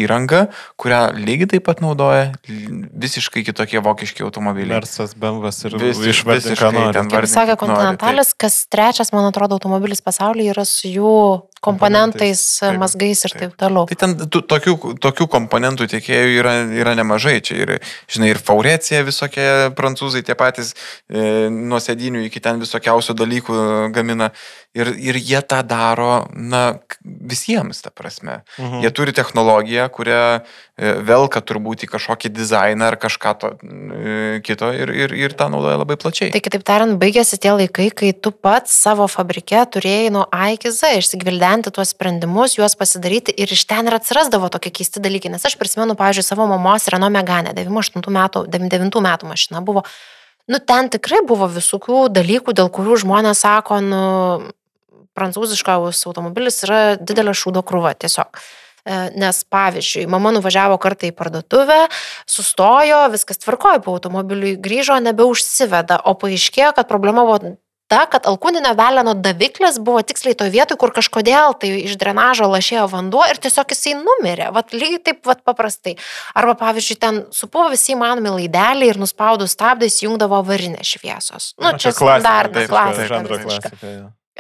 įranga, 0.03 0.47
kurią 0.81 1.03
lygiai 1.19 1.53
taip 1.55 1.67
pat 1.69 1.83
naudoja 1.85 2.33
visiškai 2.47 3.45
kitokie 3.47 3.83
vokiški 3.85 4.27
automobiliai. 4.27 4.81
Mersas, 4.81 5.15
BMW 5.15 5.53
ir 5.71 5.79
Vis, 5.85 6.03
išvardinti, 6.15 6.59
ką 6.59 6.73
nori. 6.75 7.05
Kaip 7.15 7.31
sakė 7.31 7.59
kontinentalis, 7.61 8.35
kas 8.35 8.65
trečias, 8.73 9.15
man 9.15 9.31
atrodo, 9.31 9.61
automobilis 9.61 10.03
pasaulyje 10.05 10.55
yra 10.55 10.67
su 10.69 10.91
jų 10.91 11.15
komponentais, 11.61 12.41
taip, 12.61 12.79
mazgais 12.81 13.25
ir 13.27 13.35
taip, 13.35 13.53
taip 13.53 13.61
toliau. 13.61 13.85
Tai 13.91 13.99
ten 14.01 14.15
tokių, 14.33 14.95
tokių 15.03 15.27
komponentų 15.31 15.89
tiekėjų 15.93 16.39
yra, 16.41 16.55
yra 16.73 16.95
nemažai. 16.99 17.37
Čia 17.45 17.59
ir, 17.61 17.73
žinai, 18.11 18.33
ir 18.33 18.41
Faurecija 18.41 19.03
visokie 19.07 19.47
prancūzai, 19.77 20.25
tie 20.27 20.37
patys 20.41 20.73
e, 20.73 21.51
nuo 21.53 21.81
sėdinių 21.83 22.25
iki 22.29 22.41
ten 22.43 22.61
visokiausių 22.81 23.15
dalykų 23.15 23.61
gamina. 23.95 24.31
Ir, 24.71 24.87
ir 25.03 25.17
jie 25.19 25.41
tą 25.43 25.65
daro, 25.67 26.29
na, 26.31 26.79
visiems, 27.03 27.83
ta 27.83 27.91
prasme. 27.91 28.45
Mhm. 28.57 28.85
Jie 28.85 28.91
turi 28.95 29.13
technologiją, 29.13 29.89
kurią 29.91 30.21
e, 30.79 30.93
velka 31.03 31.41
turbūt 31.43 31.83
į 31.83 31.89
kažkokį 31.91 32.31
dizainą 32.31 32.87
ar 32.87 32.97
kažką 32.97 33.33
to, 33.41 33.51
e, 33.67 34.39
kito 34.47 34.71
ir, 34.71 34.93
ir, 34.95 35.11
ir 35.11 35.35
tą 35.35 35.49
naudoja 35.51 35.81
labai 35.81 35.97
plačiai. 35.99 36.31
Tai 36.31 36.39
kitaip 36.39 36.63
tariant, 36.63 36.95
baigėsi 37.03 37.41
tie 37.43 37.51
laikai, 37.51 37.89
kai 37.91 38.13
tu 38.15 38.31
pats 38.31 38.71
savo 38.71 39.09
fabrike 39.11 39.59
turėjai 39.75 40.15
nuo 40.15 40.29
A 40.31 40.53
iki 40.55 40.71
Z 40.71 41.03
išsigvildenti 41.03 41.75
tuos 41.75 41.91
sprendimus, 41.91 42.55
juos 42.55 42.79
pasidaryti 42.79 43.35
ir 43.35 43.51
iš 43.51 43.67
ten 43.67 43.91
ir 43.91 43.99
atsirasdavo 43.99 44.53
tokie 44.55 44.71
keisti 44.71 45.03
dalykai. 45.03 45.35
Nes 45.35 45.43
aš 45.43 45.59
prisimenu, 45.59 45.99
pavyzdžiui, 45.99 46.29
savo 46.31 46.47
mamos 46.47 46.87
Renault 46.87 47.11
Megane, 47.11 47.59
98 47.59 48.07
metų, 48.07 48.47
99 48.47 49.03
metų 49.03 49.35
mašina 49.35 49.67
buvo. 49.67 49.83
Nu, 50.51 50.59
ten 50.59 50.89
tikrai 50.91 51.21
buvo 51.27 51.47
visokių 51.51 52.09
dalykų, 52.11 52.55
dėl 52.59 52.71
kurių 52.75 52.97
žmonės 53.05 53.45
sako, 53.45 53.79
nu, 53.85 54.01
prancūziškas 55.15 56.03
automobilis 56.11 56.65
yra 56.67 56.81
didelė 56.99 57.35
šūdo 57.37 57.63
krūva 57.67 57.95
tiesiog. 57.95 58.41
E, 58.81 58.99
nes 59.21 59.43
pavyzdžiui, 59.53 60.07
mama 60.11 60.33
nuvažiavo 60.35 60.79
kartą 60.81 61.11
į 61.11 61.15
parduotuvę, 61.17 61.83
sustojo, 62.29 63.03
viskas 63.13 63.43
tvarkojo 63.43 63.83
po 63.85 63.95
automobiliui, 63.99 64.57
grįžo, 64.63 64.97
nebeužsiveda, 65.05 66.01
o 66.09 66.17
paaiškėjo, 66.19 66.73
kad 66.79 66.89
problema 66.89 67.27
buvo 67.29 67.55
ta, 67.91 68.05
kad 68.11 68.29
alkūninio 68.31 68.73
veleno 68.79 69.15
daviklis 69.19 69.81
buvo 69.83 70.03
tiksliai 70.07 70.37
toje 70.39 70.55
vietoje, 70.55 70.79
kur 70.81 70.93
kažkodėl 70.95 71.57
tai 71.61 71.73
iš 71.81 71.97
drenažo 72.01 72.47
lašėjo 72.51 72.87
vanduo 72.93 73.25
ir 73.27 73.41
tiesiog 73.43 73.75
jisai 73.75 73.97
numirė. 73.99 74.51
Vat 74.55 74.71
lygiai 74.77 75.03
taip 75.11 75.27
vat 75.27 75.43
paprastai. 75.47 75.97
Arba 76.39 76.55
pavyzdžiui, 76.61 77.01
ten 77.03 77.21
supuvo 77.35 77.69
visi 77.75 77.97
įmanomi 77.97 78.37
laideliai 78.37 78.95
ir 78.95 79.01
nuspaudus 79.03 79.57
stabdai 79.57 79.91
įjungdavo 79.91 80.41
varinės 80.47 80.95
šviesos. 80.95 81.53
Nu, 81.59 81.75
čia 81.83 81.93
standartas, 81.97 82.71
klasika. 82.71 83.21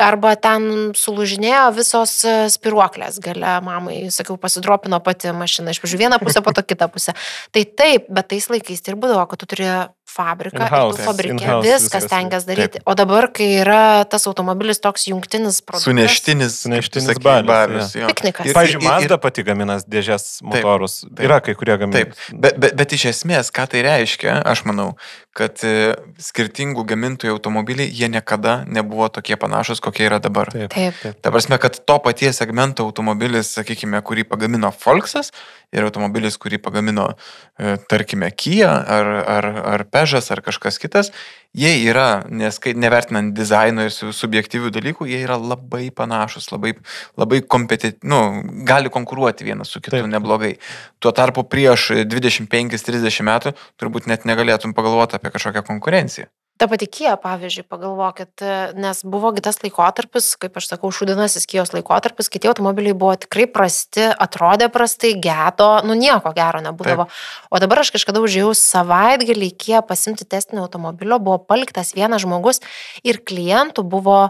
Arba 0.01 0.33
ten 0.41 0.93
sulūžinėjo 0.97 1.65
visos 1.77 2.13
e, 2.25 2.35
spiruoklės 2.53 3.19
gale, 3.21 3.57
mamai, 3.67 3.97
sakiau, 4.15 4.39
pasidropino 4.41 5.01
pati 5.05 5.33
mašina, 5.37 5.75
iš 5.75 5.81
pradžių 5.83 5.99
vieną 6.01 6.19
pusę, 6.23 6.41
po 6.47 6.55
to 6.57 6.65
kitą 6.65 6.89
pusę. 6.93 7.13
Tai 7.53 7.65
taip, 7.77 8.07
bet 8.09 8.31
tais 8.31 8.47
laikais 8.49 8.81
tai 8.81 8.95
ir 8.95 9.01
būdavo, 9.03 9.27
kad 9.29 9.43
tu 9.43 9.51
turi 9.51 9.67
fabriką, 10.11 10.67
fabrikė 11.05 11.61
viskas 11.63 11.83
viskas, 11.85 12.07
tengias 12.11 12.47
daryti. 12.49 12.83
O 12.89 12.95
dabar, 12.99 13.29
kai 13.35 13.49
yra 13.63 14.05
tas 14.11 14.27
automobilis 14.31 14.81
toks 14.83 15.07
jungtinis 15.11 15.61
produktas. 15.63 15.87
Suneštinis, 15.89 16.59
Suneštinis 16.65 17.09
tu 17.09 17.15
sakei, 17.15 17.47
balius, 17.47 17.95
jo. 17.99 18.11
Piknikas. 18.11 18.51
Ir- 18.51 18.57
Pavyzdžiui, 18.59 18.85
Mazda 18.85 19.19
pati 19.23 19.45
gaminas 19.47 19.87
dėžės 19.87 20.29
motorus. 20.43 21.01
taip. 21.09 21.25
Yra 21.29 21.41
kai 21.45 21.55
kurie 21.55 21.79
gamina. 21.81 22.05
Taip, 22.05 22.15
bet, 22.33 22.59
bet, 22.61 22.77
bet 22.81 22.93
iš 22.99 23.07
esmės, 23.15 23.53
ką 23.55 23.69
tai 23.71 23.85
reiškia, 23.87 24.41
aš 24.51 24.65
manau, 24.69 24.91
kad 25.37 25.63
e, 25.65 25.95
skirtingų 26.19 26.83
gamintojų 26.91 27.37
automobiliai, 27.37 27.87
jie 27.95 28.09
niekada 28.11 28.65
nebuvo 28.67 29.07
tokie 29.15 29.37
panašus, 29.41 29.81
kokie 29.81 30.09
yra 30.09 30.19
dabar. 30.23 30.51
Taip. 30.51 30.75
Taip. 30.75 31.21
Ta 31.23 31.31
prasme, 31.31 31.59
kad 31.63 31.79
to 31.87 31.99
paties 32.03 32.41
segmento 32.43 32.83
automobilis, 32.89 33.53
sakykime, 33.55 34.01
kurį 34.03 34.27
pagamino 34.29 34.73
Volksas 34.85 35.31
ir 35.71 35.87
automobilis, 35.87 36.35
kurį 36.41 36.59
pagamino, 36.63 37.13
e, 37.59 37.77
tarkime, 37.89 38.31
Kia 38.41 38.73
ar, 38.91 39.07
ar, 39.37 39.47
ar 39.75 39.85
Pežas 40.01 40.31
ar 40.33 40.41
kažkas 40.41 40.79
kitas, 40.81 41.11
jie 41.53 41.73
yra, 41.91 42.25
nes 42.33 42.57
kai 42.63 42.73
nevertinant 42.73 43.35
dizaino 43.37 43.85
ir 43.85 43.93
su- 43.93 44.15
subjektyvių 44.17 44.73
dalykų, 44.73 45.09
jie 45.11 45.21
yra 45.27 45.37
labai 45.37 45.91
panašus, 45.93 46.49
labai, 46.55 46.73
labai 47.21 47.43
kompetentingi, 47.43 48.09
nu, 48.09 48.21
gali 48.65 48.89
konkuruoti 48.89 49.45
vienas 49.45 49.69
su 49.69 49.81
kitu. 49.81 49.99
Taip. 49.99 50.09
neblogai. 50.11 50.55
Tuo 51.01 51.13
tarpu 51.13 51.45
prieš 51.45 51.91
25-30 52.09 53.27
metų 53.29 53.55
turbūt 53.81 54.07
net 54.07 54.25
negalėtum 54.25 54.73
pagalvoti 54.75 55.21
apie 55.21 55.31
kažkokią 55.37 55.67
konkurenciją. 55.67 56.31
Ta 56.61 56.67
pati 56.69 56.85
Kija, 56.93 57.15
pavyzdžiui, 57.17 57.63
pagalvokit, 57.73 58.43
e, 58.45 58.57
nes 58.77 58.99
buvogi 59.09 59.41
tas 59.41 59.57
laikotarpis, 59.63 60.35
kaip 60.37 60.59
aš 60.61 60.67
sakau, 60.69 60.91
šūdinasis 60.93 61.49
Kijos 61.49 61.73
laikotarpis, 61.73 62.29
kai 62.29 62.43
tie 62.43 62.51
automobiliai 62.51 62.93
buvo 62.93 63.15
tikrai 63.23 63.47
prasti, 63.49 64.05
atrodė 64.13 64.69
prastai, 64.69 65.15
gedo, 65.25 65.71
nu 65.89 65.97
nieko 65.97 66.35
gero 66.37 66.61
nebūdavo. 66.67 67.09
Taip. 67.09 67.49
O 67.49 67.63
dabar 67.65 67.81
aš 67.81 67.95
kažkada 67.97 68.21
užėjau 68.21 68.53
savaitgalį 68.61 69.49
į 69.49 69.57
Kiją 69.65 69.81
pasimti 69.89 70.29
testinio 70.29 70.67
automobilio, 70.67 71.17
buvo 71.17 71.41
paliktas 71.41 71.95
vienas 71.97 72.27
žmogus 72.27 72.61
ir 73.09 73.23
klientų 73.25 73.87
buvo 73.97 74.27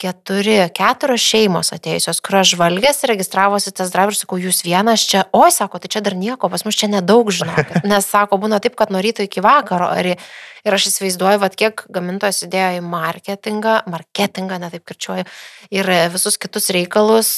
keturi, 0.00 0.56
keturios 0.74 1.24
šeimos 1.24 1.72
atėjusios, 1.74 2.20
kurios 2.24 2.52
žvalgės, 2.54 3.02
registravosi 3.10 3.74
tas 3.76 3.92
driver, 3.94 4.16
sakau, 4.16 4.38
jūs 4.40 4.62
vienas 4.66 5.04
čia, 5.08 5.26
oi, 5.36 5.50
sako, 5.54 5.82
tai 5.82 5.92
čia 5.92 6.02
dar 6.04 6.16
nieko, 6.18 6.50
pas 6.52 6.64
mus 6.66 6.78
čia 6.78 6.90
nedaug 6.92 7.30
žinokit, 7.34 7.82
nes 7.92 8.08
sako, 8.08 8.40
būna 8.42 8.62
taip, 8.62 8.76
kad 8.78 8.92
nuo 8.94 9.02
ryto 9.04 9.26
iki 9.26 9.44
vakaro, 9.44 9.90
ar, 9.92 10.10
ir 10.62 10.78
aš 10.78 10.88
įsivaizduoju, 10.90 11.42
vad 11.42 11.54
kiek 11.58 11.84
gamintojas 11.92 12.42
įdėjo 12.48 12.80
į 12.80 12.82
marketingą, 12.88 13.78
marketingą, 13.92 14.58
netaip 14.64 14.84
kirčiuoju, 14.88 15.28
ir 15.74 15.94
visus 16.14 16.40
kitus 16.40 16.72
reikalus, 16.74 17.32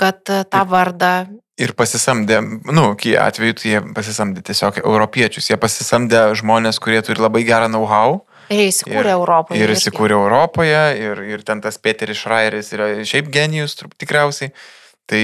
kad 0.00 0.24
tą 0.24 0.66
vardą 0.70 1.14
Ir 1.60 1.74
pasisamdė, 1.76 2.38
nu, 2.72 2.84
kai 2.96 3.18
atveju 3.20 3.54
tai 3.58 3.72
jie 3.74 3.80
pasisamdė 3.92 4.40
tiesiog 4.48 4.78
europiečius, 4.80 5.50
jie 5.50 5.58
pasisamdė 5.60 6.30
žmonės, 6.40 6.78
kurie 6.80 7.02
turi 7.04 7.20
labai 7.20 7.42
gerą 7.44 7.68
know-how. 7.68 8.22
Ir 8.50 8.66
įsikūrė 8.70 9.14
Europoje. 9.14 9.62
Ir 9.62 9.72
įsikūrė 9.74 10.18
Europoje, 10.18 10.82
ir, 10.98 11.24
ir 11.36 11.46
ten 11.46 11.62
tas 11.64 11.78
Peteris 11.82 12.20
Šrairis 12.24 12.72
yra 12.76 12.92
šiaip 13.06 13.30
genijus, 13.32 13.78
tikriausiai. 14.00 14.52
Tai 15.10 15.22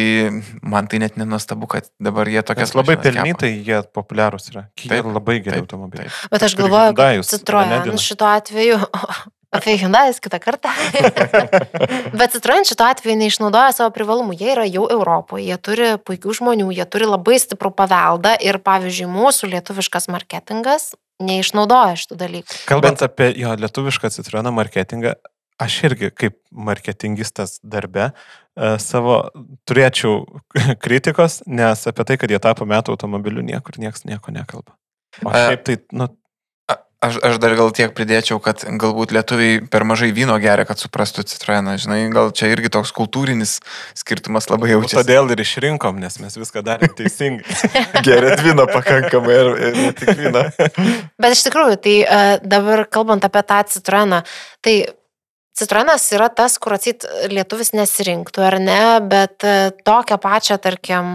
man 0.66 0.88
tai 0.90 0.98
net 0.98 1.14
nenuostabu, 1.14 1.68
kad 1.70 1.86
dabar 2.02 2.26
jie 2.26 2.42
tokias 2.42 2.72
Nes 2.72 2.78
labai 2.80 2.96
pelnytai 2.98 3.52
jie 3.62 3.78
populiarūs 3.94 4.50
yra. 4.50 4.64
Jie 4.82 4.98
labai 4.98 5.38
geri 5.44 5.62
automobiliai. 5.62 6.10
Bet 6.32 6.42
aš 6.42 6.56
galvoju, 6.58 6.96
kad 6.98 7.22
Citroen 7.30 7.94
šituo 8.02 8.26
atveju, 8.32 8.80
apie 9.56 9.76
Hyundaius 9.78 10.18
kitą 10.24 10.40
kartą. 10.42 10.74
Bet 12.18 12.34
Citroen 12.34 12.66
šituo 12.66 12.88
atveju 12.88 13.14
neišnaudoja 13.22 13.76
savo 13.78 13.94
privalumų. 13.94 14.34
Jie 14.40 14.50
yra 14.56 14.66
jau 14.66 14.88
Europoje, 14.90 15.46
jie 15.46 15.62
turi 15.62 15.94
puikių 16.02 16.34
žmonių, 16.40 16.72
jie 16.74 16.90
turi 16.90 17.06
labai 17.06 17.38
stiprų 17.38 17.70
paveldą 17.78 18.34
ir, 18.42 18.58
pavyzdžiui, 18.66 19.06
mūsų 19.06 19.54
lietuviškas 19.54 20.10
marketingas 20.10 20.96
neišnaudoja 21.22 21.96
šitų 22.00 22.18
dalykų. 22.20 22.59
Kalbant 22.68 23.00
Bet... 23.00 23.09
apie 23.11 23.31
jo 23.40 23.55
lietuvišką 23.61 24.11
Citroeną 24.14 24.52
marketingą, 24.57 25.14
aš 25.62 25.79
irgi 25.88 26.11
kaip 26.12 26.37
marketingistas 26.52 27.59
darbe 27.64 28.11
e, 28.11 28.12
savo 28.83 29.22
turėčiau 29.68 30.24
kritikos, 30.85 31.40
nes 31.46 31.87
apie 31.88 32.09
tai, 32.09 32.18
kad 32.20 32.33
jie 32.33 32.40
tapo 32.42 32.68
metų 32.68 32.96
automobiliu, 32.96 33.44
niekur 33.46 33.81
niekas 33.81 34.05
nieko 34.09 34.35
nekalba. 34.35 34.76
O 35.24 35.33
šiaip 35.33 35.64
tai, 35.64 35.79
nu, 35.96 36.11
Aš, 37.06 37.18
aš 37.22 37.38
dar 37.38 37.54
gal 37.58 37.70
tiek 37.74 37.92
pridėčiau, 37.94 38.40
kad 38.42 38.64
galbūt 38.66 39.12
lietuviai 39.14 39.60
per 39.70 39.84
mažai 39.86 40.08
vyno 40.16 40.34
geria, 40.42 40.66
kad 40.66 40.80
suprastų 40.80 41.22
Citroeną. 41.30 41.76
Žinai, 41.78 42.00
gal 42.14 42.32
čia 42.34 42.50
irgi 42.50 42.72
toks 42.74 42.90
kultūrinis 42.96 43.60
skirtumas 43.94 44.50
labai 44.50 44.72
nu, 44.72 44.80
jaučiasi. 44.80 44.98
todėl 44.98 45.30
ir 45.34 45.42
išrinkom, 45.44 46.00
nes 46.02 46.18
mes 46.22 46.38
viską 46.40 46.64
darėme 46.66 46.90
teisingai. 46.98 47.58
Geria 48.06 48.34
vyno 48.42 48.66
pakankamai 48.70 49.38
ir, 49.38 49.50
ir 49.68 49.80
ne 49.84 49.90
tik 49.96 50.12
vyno. 50.18 50.44
Bet 51.22 51.36
iš 51.36 51.46
tikrųjų, 51.46 51.80
tai 51.86 51.96
e, 52.02 52.22
dabar 52.42 52.86
kalbant 52.90 53.26
apie 53.28 53.44
tą 53.46 53.62
Citroeną, 53.76 54.24
tai 54.66 54.78
Citroenas 55.56 56.04
yra 56.12 56.26
tas, 56.28 56.58
kur 56.60 56.74
atsit 56.76 57.06
lietuvis 57.32 57.72
nesirinktų, 57.72 58.42
ar 58.44 58.58
ne, 58.60 58.80
bet 59.08 59.44
e, 59.46 59.70
tokią 59.86 60.18
pačią, 60.20 60.58
tarkim, 60.60 61.14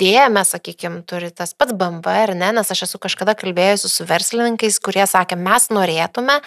dėmę, 0.00 0.46
sakykime, 0.48 1.02
turi 1.08 1.28
tas 1.28 1.52
pats 1.52 1.76
BMW, 1.76 2.14
ar 2.22 2.32
ne, 2.40 2.54
nes 2.56 2.72
aš 2.72 2.86
esu 2.86 3.02
kažkada 3.02 3.36
kalbėjusi 3.36 3.90
su 3.92 4.06
verslininkais, 4.08 4.80
kurie 4.80 5.04
sakė, 5.10 5.36
mes 5.36 5.68
norėtume, 5.68 6.38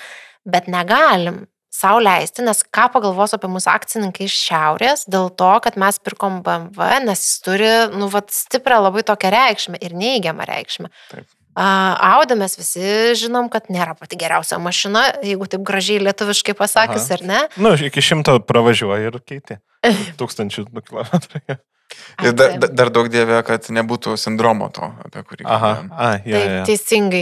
bet 0.49 0.71
negalim 0.73 1.45
sau 1.77 1.99
leisti, 2.01 2.41
nes 2.41 2.63
ką 2.73 2.87
pagalvos 2.95 3.35
apie 3.37 3.49
mūsų 3.53 3.69
akcininkai 3.75 4.25
iš 4.25 4.41
šiaurės, 4.47 5.05
dėl 5.11 5.29
to, 5.37 5.53
kad 5.61 5.77
mes 5.77 6.01
pirkom 6.01 6.41
BMW, 6.45 6.87
nes 7.05 7.21
jis 7.21 7.39
turi, 7.45 7.71
nu, 7.93 8.09
vat, 8.09 8.33
stiprią 8.33 8.81
labai 8.87 9.05
tokią 9.05 9.33
reikšmę 9.37 9.85
ir 9.85 9.93
neįgiamą 9.97 10.49
reikšmę. 10.49 10.89
Taip. 11.11 11.36
A, 11.57 11.67
Audi 12.13 12.37
mes 12.37 12.53
visi 12.59 12.85
žinom, 13.17 13.49
kad 13.53 13.71
nėra 13.73 13.95
pati 13.97 14.19
geriausia 14.21 14.59
mašina, 14.61 15.07
jeigu 15.25 15.47
taip 15.49 15.63
gražiai 15.65 16.03
lietuviškai 16.05 16.53
pasakius, 16.59 17.07
Aha. 17.09 17.17
ar 17.17 17.25
ne? 17.31 17.39
Nu, 17.57 17.73
iki 17.73 18.03
šimto 18.05 18.37
pravažiuoji 18.45 19.09
ir 19.09 19.17
keiti. 19.25 19.57
Tūkstančių 20.21 20.67
kilometrų. 20.77 21.57
Ir 22.19 22.33
dar, 22.35 22.57
dar- 22.59 22.71
dar 22.75 22.89
daug 22.91 23.07
dievė, 23.07 23.37
kad 23.47 23.63
nebūtų 23.71 24.17
sindromo 24.19 24.67
to, 24.75 24.89
apie 25.05 25.21
kurį. 25.23 25.45
Aha, 25.47 25.69
kalbėjom. 25.77 25.91
a, 25.95 26.07
ja, 26.27 26.39
Tai 26.41 26.49
ja. 26.57 26.63
teisingai. 26.67 27.21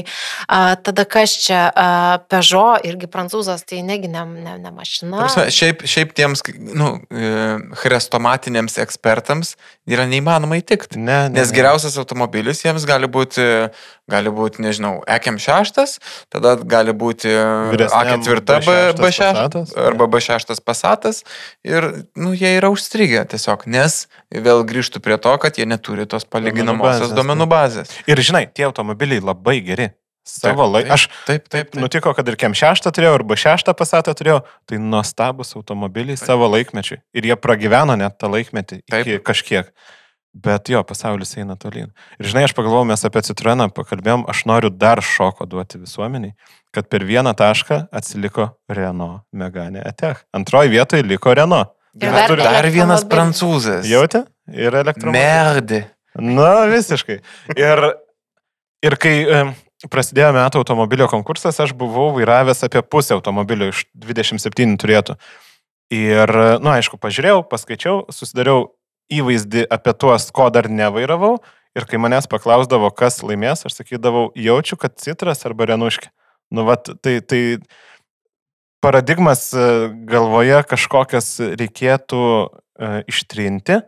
A, 0.50 0.60
tada 0.82 1.04
kas 1.06 1.36
čia? 1.43 1.60
A, 1.69 1.86
Peugeot 2.32 2.82
irgi 2.89 3.06
prancūzas, 3.13 3.62
tai 3.69 3.84
negi 3.86 4.10
ne, 4.10 4.24
ne, 4.26 4.56
ne 4.63 4.71
mašina. 4.74 5.19
Prasme, 5.21 5.45
Šiaip, 5.54 5.86
šiaip 5.86 6.15
tiems, 6.17 6.41
nu, 6.74 6.95
e, 7.13 7.30
chrestomatiniams 7.84 8.80
ekspertams 8.82 9.54
yra 9.86 10.08
neįmanoma 10.10 10.58
įtikti. 10.63 10.98
Ne, 10.98 11.28
ne, 11.30 11.38
Nes 11.38 11.54
ne. 11.54 11.60
geriausias 11.60 12.00
automobilis 12.02 12.65
jiems 12.65 12.88
gali 12.89 13.06
būti, 13.12 13.45
gali 14.12 14.30
būti, 14.34 14.62
nežinau, 14.62 15.00
EKM6, 15.10 15.98
tada 16.34 16.56
gali 16.62 16.94
būti 16.94 17.32
Vyresniam 17.72 18.22
A4 18.22 18.44
B6 18.46 19.02
B6 19.02 19.20
Passatas, 19.26 19.74
arba 19.88 20.08
B6 20.12 20.62
pasatas 20.65 21.22
ir, 21.65 21.89
nu, 22.15 22.34
jie 22.38 22.56
yra 22.60 22.70
užstrigę 22.74 23.26
tiesiog, 23.34 23.65
nes 23.72 24.06
vėl 24.30 24.63
grįžtų 24.68 25.02
prie 25.06 25.18
to, 25.22 25.34
kad 25.41 25.58
jie 25.58 25.65
neturi 25.70 26.06
tos 26.10 26.26
palyginamosios 26.30 27.13
duomenų 27.18 27.50
bazės. 27.50 27.94
Ir 28.10 28.22
žinai, 28.22 28.46
tie 28.54 28.68
automobiliai 28.70 29.24
labai 29.24 29.60
geri. 29.65 29.91
Savo 30.26 30.65
Taip, 30.65 30.74
laiką. 30.74 30.88
taip, 30.88 30.94
Aš 30.96 31.04
Taip, 31.28 31.44
taip, 31.54 31.68
taip. 31.70 31.82
nutiko, 31.84 32.13
kad 32.18 32.30
ir 32.32 32.36
kem 32.41 32.54
šeštą 32.58 32.89
turėjau, 32.98 33.13
arba 33.20 33.36
šeštą 33.38 33.76
pasatą 33.78 34.15
turėjau. 34.18 34.39
Tai 34.65 34.80
nuostabus 34.82 35.54
automobiliai 35.54 36.18
Taip. 36.18 36.26
savo 36.32 36.48
laikmečiui. 36.50 36.98
Ir 37.13 37.28
jie 37.30 37.36
pragyveno 37.38 37.94
net 37.94 38.18
tą 38.18 38.32
laikmetį 38.34 38.80
iki 38.82 38.89
Taip. 38.96 39.22
kažkiek. 39.28 39.70
Bet 40.36 40.67
jo, 40.67 40.82
pasaulis 40.84 41.30
eina 41.39 41.56
tolyn. 41.56 41.93
Ir 42.19 42.28
žinai, 42.28 42.43
aš 42.50 42.54
pagalvojau, 42.58 42.84
mes 42.89 43.06
apie 43.08 43.21
Citroeną 43.24 43.69
pakalbėjom, 43.71 44.26
aš 44.28 44.41
noriu 44.50 44.67
dar 44.67 45.00
šoko 45.00 45.48
duoti 45.48 45.80
visuomeniai, 45.80 46.36
kad 46.76 46.89
per 46.91 47.06
vieną 47.08 47.32
tašką 47.39 47.86
atsiliko 47.95 48.50
Renault 48.67 49.24
Megane 49.32 49.80
Etech. 49.88 50.26
Antroji 50.36 50.74
vietoje 50.76 51.08
liko 51.08 51.32
Renault. 51.39 51.71
Ir 51.95 52.12
Dar, 52.12 52.34
dar 52.36 52.43
dar 52.43 52.67
vienas 52.67 53.06
prancūzas. 53.08 53.88
Jautė? 53.88 54.26
Ir 54.52 54.76
elektromobilis. 54.76 55.24
Merdi. 55.24 55.82
Na, 56.19 56.65
visiškai. 56.67 57.21
Ir, 57.56 57.86
ir 58.84 59.00
kai 59.00 59.15
prasidėjo 59.91 60.34
metų 60.36 60.60
automobilio 60.65 61.08
konkursas, 61.12 61.62
aš 61.63 61.71
buvau 61.80 62.10
vairavęs 62.17 62.65
apie 62.67 62.84
pusę 62.84 63.15
automobilio 63.15 63.71
iš 63.71 63.86
27 63.95 64.76
turėtų. 64.84 65.15
Ir, 65.95 66.28
na, 66.28 66.60
nu, 66.60 66.74
aišku, 66.76 67.00
pažiūrėjau, 67.00 67.45
paskaičiau, 67.48 68.04
susidariau 68.12 68.74
įvaizdį 69.13 69.65
apie 69.72 69.94
tuos, 69.98 70.30
ko 70.34 70.50
dar 70.54 70.70
nevairavau. 70.72 71.38
Ir 71.76 71.84
kai 71.89 72.00
manęs 72.00 72.30
paklausdavo, 72.32 72.88
kas 72.96 73.20
laimės, 73.26 73.65
aš 73.68 73.82
sakydavau, 73.82 74.30
jaučiu, 74.39 74.78
kad 74.80 74.96
citras 75.02 75.44
arba 75.48 75.68
renuškė. 75.74 76.08
Nu, 76.56 76.63
vat, 76.68 76.88
tai, 77.04 77.18
tai 77.20 77.58
paradigmas 78.84 79.50
e, 79.52 79.65
galvoje 80.08 80.62
kažkokias 80.70 81.34
reikėtų 81.60 82.22
e, 82.24 82.91
ištrinti 83.12 83.82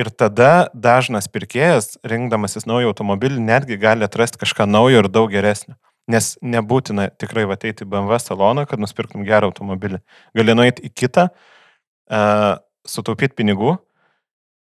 ir 0.00 0.10
tada 0.12 0.68
dažnas 0.74 1.30
pirkėjas, 1.32 1.94
rinkdamasis 2.04 2.68
naują 2.68 2.92
automobilį, 2.92 3.40
netgi 3.40 3.80
gali 3.80 4.04
atrasti 4.04 4.40
kažką 4.42 4.68
naujo 4.68 5.00
ir 5.00 5.08
daug 5.12 5.32
geresnio. 5.32 5.78
Nes 6.10 6.34
nebūtina 6.42 7.08
tikrai 7.20 7.46
ateiti 7.48 7.86
į 7.86 7.90
BMW 7.92 8.18
saloną, 8.20 8.66
kad 8.68 8.82
nusipirktum 8.82 9.24
gerą 9.24 9.48
automobilį. 9.52 10.00
Gali 10.36 10.56
nueiti 10.58 10.88
į 10.88 10.90
kitą, 10.96 11.28
uh, 11.30 12.56
sutaupyti 12.88 13.36
pinigų 13.38 13.76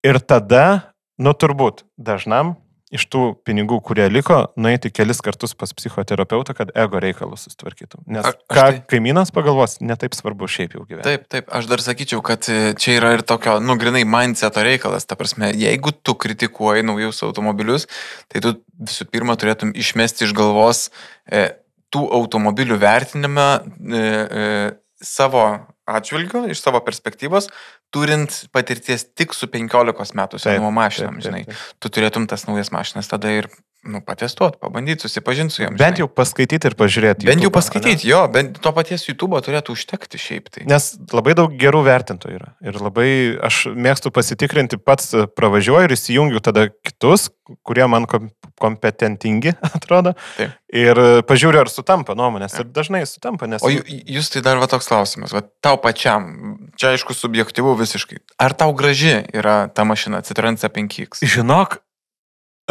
ir 0.07 0.21
tada, 0.23 0.95
nu 1.19 1.35
turbūt, 1.35 1.85
dažnam 1.99 2.55
iš 2.95 3.03
tų 3.11 3.23
pinigų, 3.47 3.81
kurie 3.83 4.05
liko, 4.07 4.37
nueiti 4.61 4.93
kelis 4.95 5.19
kartus 5.25 5.57
pas 5.59 5.73
psichoterapeutą, 5.75 6.55
kad 6.55 6.71
ego 6.79 7.01
reikalus 7.03 7.49
sustvarkytum. 7.49 8.05
Nes 8.07 8.25
A- 8.29 8.31
ką 8.33 8.63
tai- 8.63 8.83
kaimynas 8.87 9.33
pagalvos, 9.35 9.81
netaip 9.83 10.15
svarbu 10.15 10.47
šiaip 10.47 10.77
jau 10.79 10.85
gyventi. 10.87 11.03
Taip, 11.03 11.27
taip, 11.29 11.51
aš 11.51 11.67
dar 11.67 11.83
sakyčiau, 11.83 12.23
kad 12.23 12.47
e, 12.49 12.75
čia 12.79 13.01
yra 13.01 13.13
ir 13.19 13.27
tokio, 13.27 13.59
nu, 13.59 13.75
grinai 13.77 14.05
mindseto 14.07 14.63
reikalas. 14.63 15.05
Ta 15.05 15.19
prasme, 15.19 15.51
jeigu 15.53 15.91
tu 15.91 16.15
kritikuoji 16.15 16.87
naujus 16.87 17.25
automobilius, 17.27 17.89
tai 18.31 18.41
tu 18.41 18.55
visų 18.79 19.11
pirma 19.11 19.35
turėtum 19.35 19.75
išmesti 19.75 20.29
iš 20.29 20.33
galvos 20.33 20.91
e, 21.27 21.59
tų 21.91 22.07
automobilių 22.07 22.79
vertinimą 22.79 23.49
e, 23.67 23.99
e, 23.99 24.77
savo 25.03 25.67
atžvilgiu, 25.87 26.47
iš 26.51 26.63
savo 26.63 26.81
perspektyvos, 26.83 27.51
turint 27.95 28.43
patirties 28.55 29.07
tik 29.17 29.35
su 29.37 29.49
15 29.53 30.17
metų 30.19 30.41
senumo 30.43 30.73
mašinom, 30.75 31.21
žinai. 31.25 31.45
Tu 31.81 31.93
turėtum 31.93 32.27
tas 32.31 32.47
naujas 32.49 32.73
mašinas 32.75 33.11
tada 33.11 33.33
ir, 33.39 33.51
nu, 33.91 34.01
patestuot, 34.05 34.59
pabandyti, 34.63 35.07
susipažinti 35.07 35.55
su 35.55 35.63
jom. 35.63 35.77
Bent 35.77 35.97
žinai. 35.97 36.05
jau 36.05 36.09
paskaityti 36.11 36.71
ir 36.71 36.77
pažiūrėti. 36.79 37.29
Bent 37.29 37.43
jau 37.43 37.51
YouTube'ą, 37.51 37.57
paskaityti, 37.59 38.09
jo, 38.11 38.23
bent 38.33 38.61
to 38.63 38.73
paties 38.77 39.07
YouTube 39.09 39.41
turėtų 39.47 39.77
užtekti 39.77 40.21
šiaip 40.21 40.51
tai. 40.53 40.67
Nes 40.71 40.93
labai 41.15 41.37
daug 41.39 41.55
gerų 41.61 41.85
vertintojų 41.87 42.41
yra. 42.41 42.53
Ir 42.67 42.81
labai 42.83 43.09
aš 43.47 43.67
mėgstu 43.75 44.13
pasitikrinti 44.15 44.81
pats 44.83 45.13
e, 45.15 45.27
pravažiuoju 45.31 45.89
ir 45.89 45.97
įsijungiu 45.97 46.43
tada 46.45 46.69
kitus, 46.87 47.31
kurie 47.67 47.87
man 47.91 48.09
kom 48.11 48.31
kompetentingi 48.61 49.53
atrodo. 49.77 50.15
Taip. 50.37 50.55
Ir 50.73 50.99
e, 50.99 51.23
pažiūriu, 51.27 51.61
ar 51.63 51.71
sutampa 51.71 52.17
nuomonės. 52.19 52.57
Ir 52.61 52.71
dažnai 52.75 53.05
sutampa, 53.09 53.49
nes... 53.51 53.63
O 53.65 53.71
jūs 53.71 54.31
tai 54.33 54.43
dar 54.45 54.61
va 54.61 54.69
toks 54.71 54.89
klausimas, 54.91 55.35
va 55.37 55.45
tau 55.65 55.79
pačiam, 55.83 56.57
čia 56.81 56.95
aišku 56.97 57.15
subjektyvu 57.17 57.77
visiškai. 57.79 58.23
Ar 58.43 58.57
tau 58.59 58.75
graži 58.77 59.21
yra 59.37 59.67
ta 59.73 59.87
mašina 59.89 60.23
Citroen 60.27 60.59
C5X? 60.61 61.23
Žinok, 61.23 61.79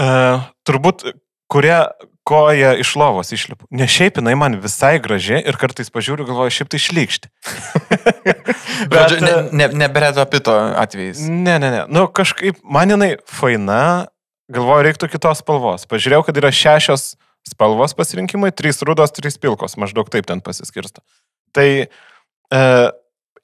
uh, 0.01 0.45
turbūt 0.67 1.07
kurie 1.51 1.77
koja 2.25 2.73
iš 2.81 2.95
lovos 2.97 3.29
išlipu. 3.31 3.67
Ne 3.69 3.85
šiaip 3.87 4.17
jinai 4.17 4.33
man 4.39 4.57
visai 4.61 4.97
graži 4.99 5.37
ir 5.37 5.57
kartais 5.61 5.91
pažiūriu, 5.93 6.25
galvoju, 6.25 6.53
šiaip 6.55 6.71
tai 6.73 6.79
šlykšti. 6.81 7.29
Bet, 8.91 9.13
ne, 9.21 9.29
e, 9.29 9.43
ne, 9.53 9.67
ne 9.77 9.89
Bredo 9.93 10.25
Pito 10.29 10.55
atvejais. 10.81 11.21
Ne, 11.29 11.59
ne, 11.61 11.69
ne. 11.69 11.83
Nu, 11.93 12.07
kažkaip 12.09 12.57
man 12.65 12.95
jinai 12.95 13.11
faina, 13.29 14.07
galvoju, 14.49 14.87
reiktų 14.89 15.11
kitos 15.13 15.43
spalvos. 15.45 15.85
Pažiūrėjau, 15.91 16.25
kad 16.25 16.41
yra 16.41 16.49
šešios 16.49 17.13
spalvos 17.45 17.93
pasirinkimai, 17.93 18.49
trys 18.57 18.81
rudos, 18.87 19.13
trys 19.13 19.37
pilkos, 19.37 19.77
maždaug 19.77 20.09
taip 20.09 20.25
ten 20.25 20.41
pasiskirsto. 20.41 21.05
Tai 21.53 21.69
e, 21.85 22.65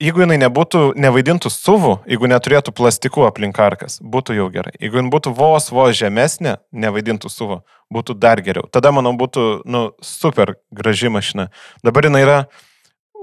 jeigu 0.01 0.23
jinai 0.23 0.37
nebūtų, 0.41 0.81
nevaidintų 0.99 1.51
suvų, 1.53 1.93
jeigu 2.09 2.29
neturėtų 2.31 2.73
plastikų 2.75 3.25
aplink 3.27 3.59
arkas, 3.61 3.99
būtų 4.01 4.37
jau 4.39 4.47
gerai. 4.53 4.73
Jeigu 4.81 4.99
jinai 4.99 5.13
būtų 5.13 5.33
vos 5.37 5.69
vos 5.73 5.93
žemesnė, 5.99 6.57
nevaidintų 6.73 7.31
suvų, 7.31 7.61
būtų 7.93 8.17
dar 8.21 8.41
geriau. 8.45 8.65
Tada, 8.71 8.93
manau, 8.95 9.13
būtų, 9.19 9.63
nu, 9.69 9.89
super 10.05 10.55
graži 10.73 11.11
mašina. 11.13 11.49
Dabar 11.85 12.09
jinai 12.09 12.23
yra 12.25 12.39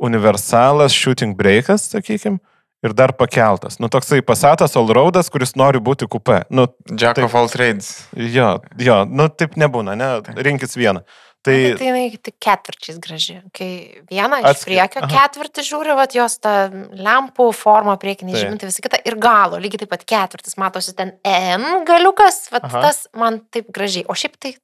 universalas 0.04 0.94
shooting 0.94 1.34
breakas, 1.38 1.88
sakykime, 1.90 2.38
ir 2.86 2.94
dar 2.94 3.12
pakeltas. 3.18 3.78
Nu, 3.82 3.90
toksai 3.90 4.20
pasatas 4.22 4.76
allroadas, 4.78 5.30
kuris 5.34 5.56
nori 5.58 5.80
būti 5.82 6.06
kupe. 6.10 6.44
Nu, 6.50 6.68
Jack 6.94 7.18
taip. 7.18 7.26
of 7.26 7.34
all 7.34 7.50
trades. 7.50 8.08
jo, 8.14 8.52
jo, 8.78 9.00
nu, 9.10 9.28
taip 9.28 9.58
nebūna, 9.58 9.96
ne, 9.98 10.12
rinkis 10.46 10.78
vieną. 10.78 11.02
Tai, 11.02 11.24
Tai, 11.48 11.72
tai 11.80 11.88
jinai 11.88 12.04
tik 12.28 12.36
ketvirčiais 12.44 13.00
graži. 13.02 13.38
Kai 13.56 13.70
vieną 14.10 14.40
iš 14.42 14.50
Atskir- 14.52 14.70
priekio 14.70 15.02
aha. 15.02 15.10
ketvirtį 15.14 15.64
žiūri, 15.70 15.96
vat 15.98 16.14
jos 16.16 16.38
ta 16.44 16.54
lempų 16.68 17.48
forma, 17.56 17.96
priekiniai 18.00 18.36
Taip. 18.36 18.44
žymintai, 18.44 18.70
visą 18.70 18.84
kitą. 18.84 19.00
Ir 19.08 19.16
galo, 19.16 19.58
lygiai 19.58 19.82
taip 19.84 19.92
pat 19.96 20.04
ketvirtis, 20.04 20.56
matosi 20.60 20.94
ten 20.94 21.16
N 21.24 21.84
galiukas, 21.88 22.48
vat 22.52 22.64
Aha. 22.68 22.82
tas 22.88 23.06
man 23.16 23.40
taip 23.50 23.72
gražiai. 23.72 24.06
O 24.08 24.14
šiaip 24.14 24.36
tai 24.38 24.54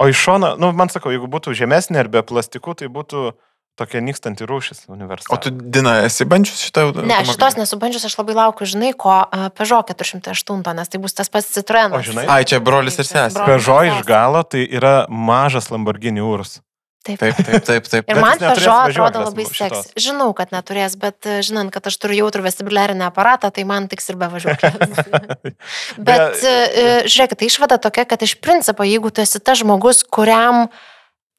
o 0.00 0.08
iš 0.08 0.16
šono, 0.16 0.54
nu, 0.56 0.72
man 0.72 0.88
sakau, 0.88 1.12
jeigu 1.12 1.28
būtų 1.28 1.52
žemesnė 1.52 2.00
ar 2.00 2.08
be 2.08 2.22
plastikų, 2.24 2.74
tai 2.80 2.88
būtų 2.88 3.34
tokia 3.80 4.02
nykstanti 4.04 4.46
rūšis 4.48 4.84
universalas. 4.92 5.32
O 5.34 5.40
tu, 5.40 5.50
Dina, 5.50 5.96
esi 6.06 6.28
bandžius 6.28 6.62
šitą 6.68 6.84
Ne, 6.84 6.92
automobilį? 6.92 7.28
šitos 7.32 7.58
nesubandžius, 7.60 8.06
aš 8.10 8.16
labai 8.20 8.38
laukiu, 8.38 8.68
žinai, 8.68 8.92
ko 8.92 9.16
uh, 9.24 9.48
Peugeot 9.56 9.90
408, 9.96 10.76
nes 10.78 10.92
tai 10.92 11.02
bus 11.02 11.16
tas 11.16 11.32
pats 11.32 11.50
Citroenas. 11.56 11.98
O 11.98 12.12
žinai? 12.12 12.28
Ai, 12.30 12.42
čia 12.48 12.60
brolis 12.64 13.00
ir 13.00 13.08
sesė. 13.08 13.46
Pežo 13.48 13.80
iš 13.88 14.04
galo 14.08 14.44
tai 14.44 14.66
yra 14.68 15.04
mažas 15.08 15.72
Lamborghini 15.72 16.22
urus. 16.24 16.60
Taip. 17.00 17.16
Taip, 17.16 17.36
taip, 17.40 17.64
taip, 17.64 17.86
taip. 17.88 18.08
Ir 18.12 18.18
man 18.20 18.36
Peugeot 18.36 18.90
atrodo 18.90 19.22
labai 19.24 19.46
seksy. 19.48 19.94
Žinau, 20.04 20.34
kad 20.36 20.52
neturės, 20.52 20.98
bet 21.00 21.24
e, 21.24 21.38
žinant, 21.46 21.72
kad 21.72 21.88
aš 21.88 21.96
turiu 21.96 22.18
jautrų 22.26 22.44
vestibuliarinį 22.44 23.06
aparatą, 23.06 23.48
tai 23.56 23.64
man 23.64 23.88
tiks 23.88 24.12
ir 24.12 24.18
be 24.20 24.28
važiuoklės. 24.28 25.08
Bet 26.10 26.44
e, 26.44 26.52
e, 26.52 26.84
žiūrėkit, 27.08 27.40
tai 27.40 27.48
išvada 27.48 27.80
tokia, 27.80 28.04
kad 28.04 28.20
iš 28.26 28.36
principo, 28.44 28.84
jeigu 28.84 29.08
tu 29.16 29.24
esi 29.24 29.40
tas 29.40 29.62
žmogus, 29.62 30.04
kuriam 30.04 30.66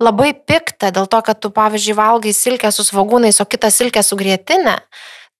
labai 0.01 0.33
pikta 0.33 0.91
dėl 0.93 1.07
to, 1.11 1.21
kad 1.25 1.39
tu, 1.41 1.53
pavyzdžiui, 1.53 1.97
valgai 1.97 2.35
silkę 2.35 2.71
su 2.73 2.85
svagūnais, 2.87 3.41
o 3.41 3.47
kitą 3.49 3.71
silkę 3.73 4.03
su 4.05 4.17
grėtinė, 4.19 4.79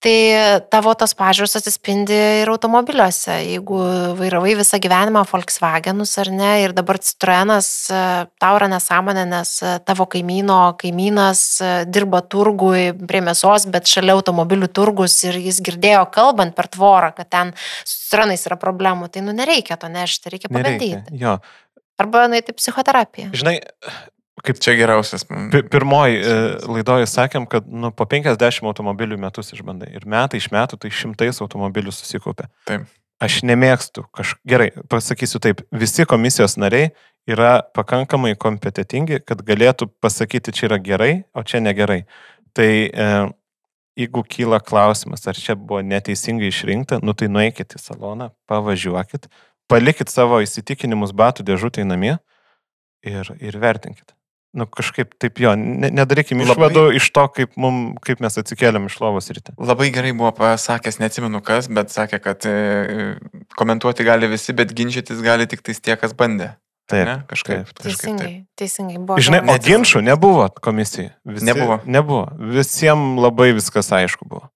tai 0.02 0.13
tavo 0.74 0.93
tos 0.97 1.13
pažiūros 1.17 1.54
atsispindi 1.60 2.15
ir 2.41 2.50
automobiliuose. 2.50 3.36
Jeigu 3.45 3.78
vairavai 4.17 4.56
visą 4.58 4.80
gyvenimą 4.82 5.21
Volkswagenus 5.30 6.15
ar 6.24 6.32
ne, 6.34 6.52
ir 6.63 6.74
dabar 6.78 6.97
Citroenas 7.06 7.69
e, 7.93 8.02
tau 8.41 8.58
yra 8.58 8.69
nesąmonė, 8.71 9.28
nes 9.30 9.52
e, 9.62 9.76
tavo 9.86 10.08
kaimyno 10.10 10.60
kaimynas 10.82 11.43
e, 11.62 11.71
dirba 11.86 12.24
turgui 12.26 12.89
prie 12.97 13.21
mėsos, 13.26 13.67
bet 13.74 13.89
šalia 13.91 14.17
automobilių 14.17 14.71
turgus 14.74 15.19
ir 15.28 15.38
jis 15.38 15.62
girdėjo 15.69 16.08
kalbant 16.15 16.58
per 16.58 16.71
tvorą, 16.74 17.12
kad 17.17 17.30
ten 17.30 17.54
su 17.84 18.00
Citroenais 18.08 18.47
yra 18.50 18.58
problemų, 18.62 19.12
tai 19.13 19.21
nu 19.26 19.38
nereikia 19.38 19.78
to 19.82 19.91
nešti, 19.91 20.34
reikia 20.34 20.50
pabandyti. 20.50 20.95
Nereikia. 20.97 21.21
Jo. 21.21 21.38
Arba 22.02 22.26
nueiti 22.32 22.58
psichoterapiją. 22.58 23.30
Žinai, 23.38 23.60
kaip 24.46 24.60
Čia 24.63 24.74
geriausias. 24.80 25.26
mm, 25.30 25.50
Pi- 25.54 25.63
Pirmoji 25.70 26.17
e, 26.22 26.36
laidoje 26.72 27.06
sakėm, 27.10 27.46
kad 27.52 27.67
nu, 27.67 27.91
po 27.91 28.06
50 28.10 28.65
automobilių 28.72 29.17
metus 29.22 29.54
išbandai. 29.54 29.91
Ir 29.96 30.08
metai 30.10 30.39
iš 30.41 30.50
metų 30.52 30.80
tai 30.82 30.89
šimtais 30.89 31.41
automobilių 31.44 31.91
susikaupia. 31.94 32.48
Taip. 32.65 32.88
Aš 33.22 33.41
nemėgstu 33.46 34.08
kaž... 34.15 34.36
Gerai, 34.50 34.72
pasakysiu 34.89 35.38
taip. 35.44 35.62
Visi 35.72 36.08
komisijos 36.10 36.56
nariai 36.58 36.89
yra 37.30 37.60
pakankamai 37.78 38.34
kompetitingi, 38.39 39.20
kad 39.22 39.44
galėtų 39.46 39.91
pasakyti, 40.02 40.56
čia 40.58 40.65
yra 40.72 40.80
gerai, 40.82 41.12
o 41.38 41.44
čia 41.46 41.62
negerai. 41.62 42.00
Tai 42.58 42.65
e, 42.89 43.10
jeigu 44.00 44.24
kyla 44.26 44.58
klausimas, 44.63 45.28
ar 45.30 45.38
čia 45.38 45.54
buvo 45.54 45.84
neteisingai 45.86 46.50
išrinkta, 46.50 46.98
nu 47.06 47.13
tai 47.13 47.30
nueikit 47.30 47.76
į 47.78 47.84
saloną, 47.84 48.32
pavažiuokit, 48.50 49.30
palikit 49.70 50.10
savo 50.10 50.39
įsitikinimus 50.41 51.13
batų 51.13 51.46
dėžutėje 51.52 51.86
namie 51.86 52.15
ir, 53.06 53.30
ir 53.38 53.60
vertinkit. 53.62 54.15
Nu, 54.52 54.66
kažkaip 54.68 55.14
taip 55.16 55.40
jo, 55.40 55.54
ne, 55.56 55.88
nedarykim 55.96 56.42
Labai- 56.42 56.52
išvadų 56.52 56.82
iš 56.98 57.06
to, 57.16 57.24
kaip, 57.38 57.54
mum, 57.56 57.96
kaip 58.04 58.20
mes 58.20 58.36
atsikeliam 58.36 58.90
iš 58.90 58.98
lovos 59.00 59.32
ryte. 59.32 59.54
Labai 59.56 59.88
gerai 59.96 60.12
buvo 60.12 60.34
pasakęs, 60.36 61.00
neatsimenu 61.00 61.40
kas, 61.40 61.70
bet 61.72 61.94
sakė, 61.94 62.20
kad 62.20 62.44
e, 62.50 63.16
komentuoti 63.56 64.04
gali 64.04 64.28
visi, 64.28 64.52
bet 64.52 64.74
ginčytis 64.76 65.24
gali 65.24 65.48
tik 65.48 65.64
tais 65.64 65.80
tie, 65.80 65.96
kas 65.96 66.12
bandė. 66.12 66.58
Taip. 66.92 67.06
Ne? 67.08 67.16
Kažkaip. 67.30 67.70
taip, 67.72 67.80
kažkaip 67.80 67.96
taip. 67.96 67.96
Teisingai, 67.96 68.34
teisingai 68.60 68.98
buvo. 69.00 69.22
Žinai, 69.24 69.40
o 69.48 69.56
ginčių 69.64 70.02
nebuvo 70.04 70.50
komisijai. 70.60 71.14
Visi, 71.24 71.48
Nebuvo. 71.48 71.80
Nebuvo. 71.88 72.26
Visiems 72.52 73.22
labai 73.24 73.54
viskas 73.56 73.92
aišku 73.96 74.28
buvo. 74.28 74.50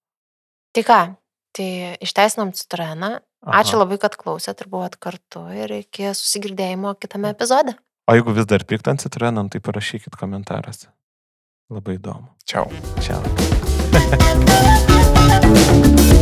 Tai 0.76 0.84
ką, 0.84 1.00
tai 1.56 1.70
išteisinam 2.04 2.52
Citroeną. 2.52 3.16
Ačiū 3.46 3.78
labai, 3.78 4.00
kad 4.02 4.18
klausėt 4.18 4.64
ir 4.64 4.68
buvot 4.72 4.96
kartu 5.00 5.46
ir 5.54 5.72
iki 5.78 6.10
susigirdėjimo 6.18 6.96
kitame 7.00 7.30
epizode. 7.32 7.76
O 8.06 8.14
jeigu 8.14 8.32
vis 8.38 8.46
dar 8.46 8.64
piktant 8.64 9.02
citrinam, 9.02 9.44
nu, 9.44 9.50
tai 9.50 9.60
parašykit 9.60 10.16
komentaruose. 10.16 10.88
Labai 11.74 11.98
įdomu. 11.98 12.30
Čiau. 12.46 12.70
Čiau. 13.02 13.22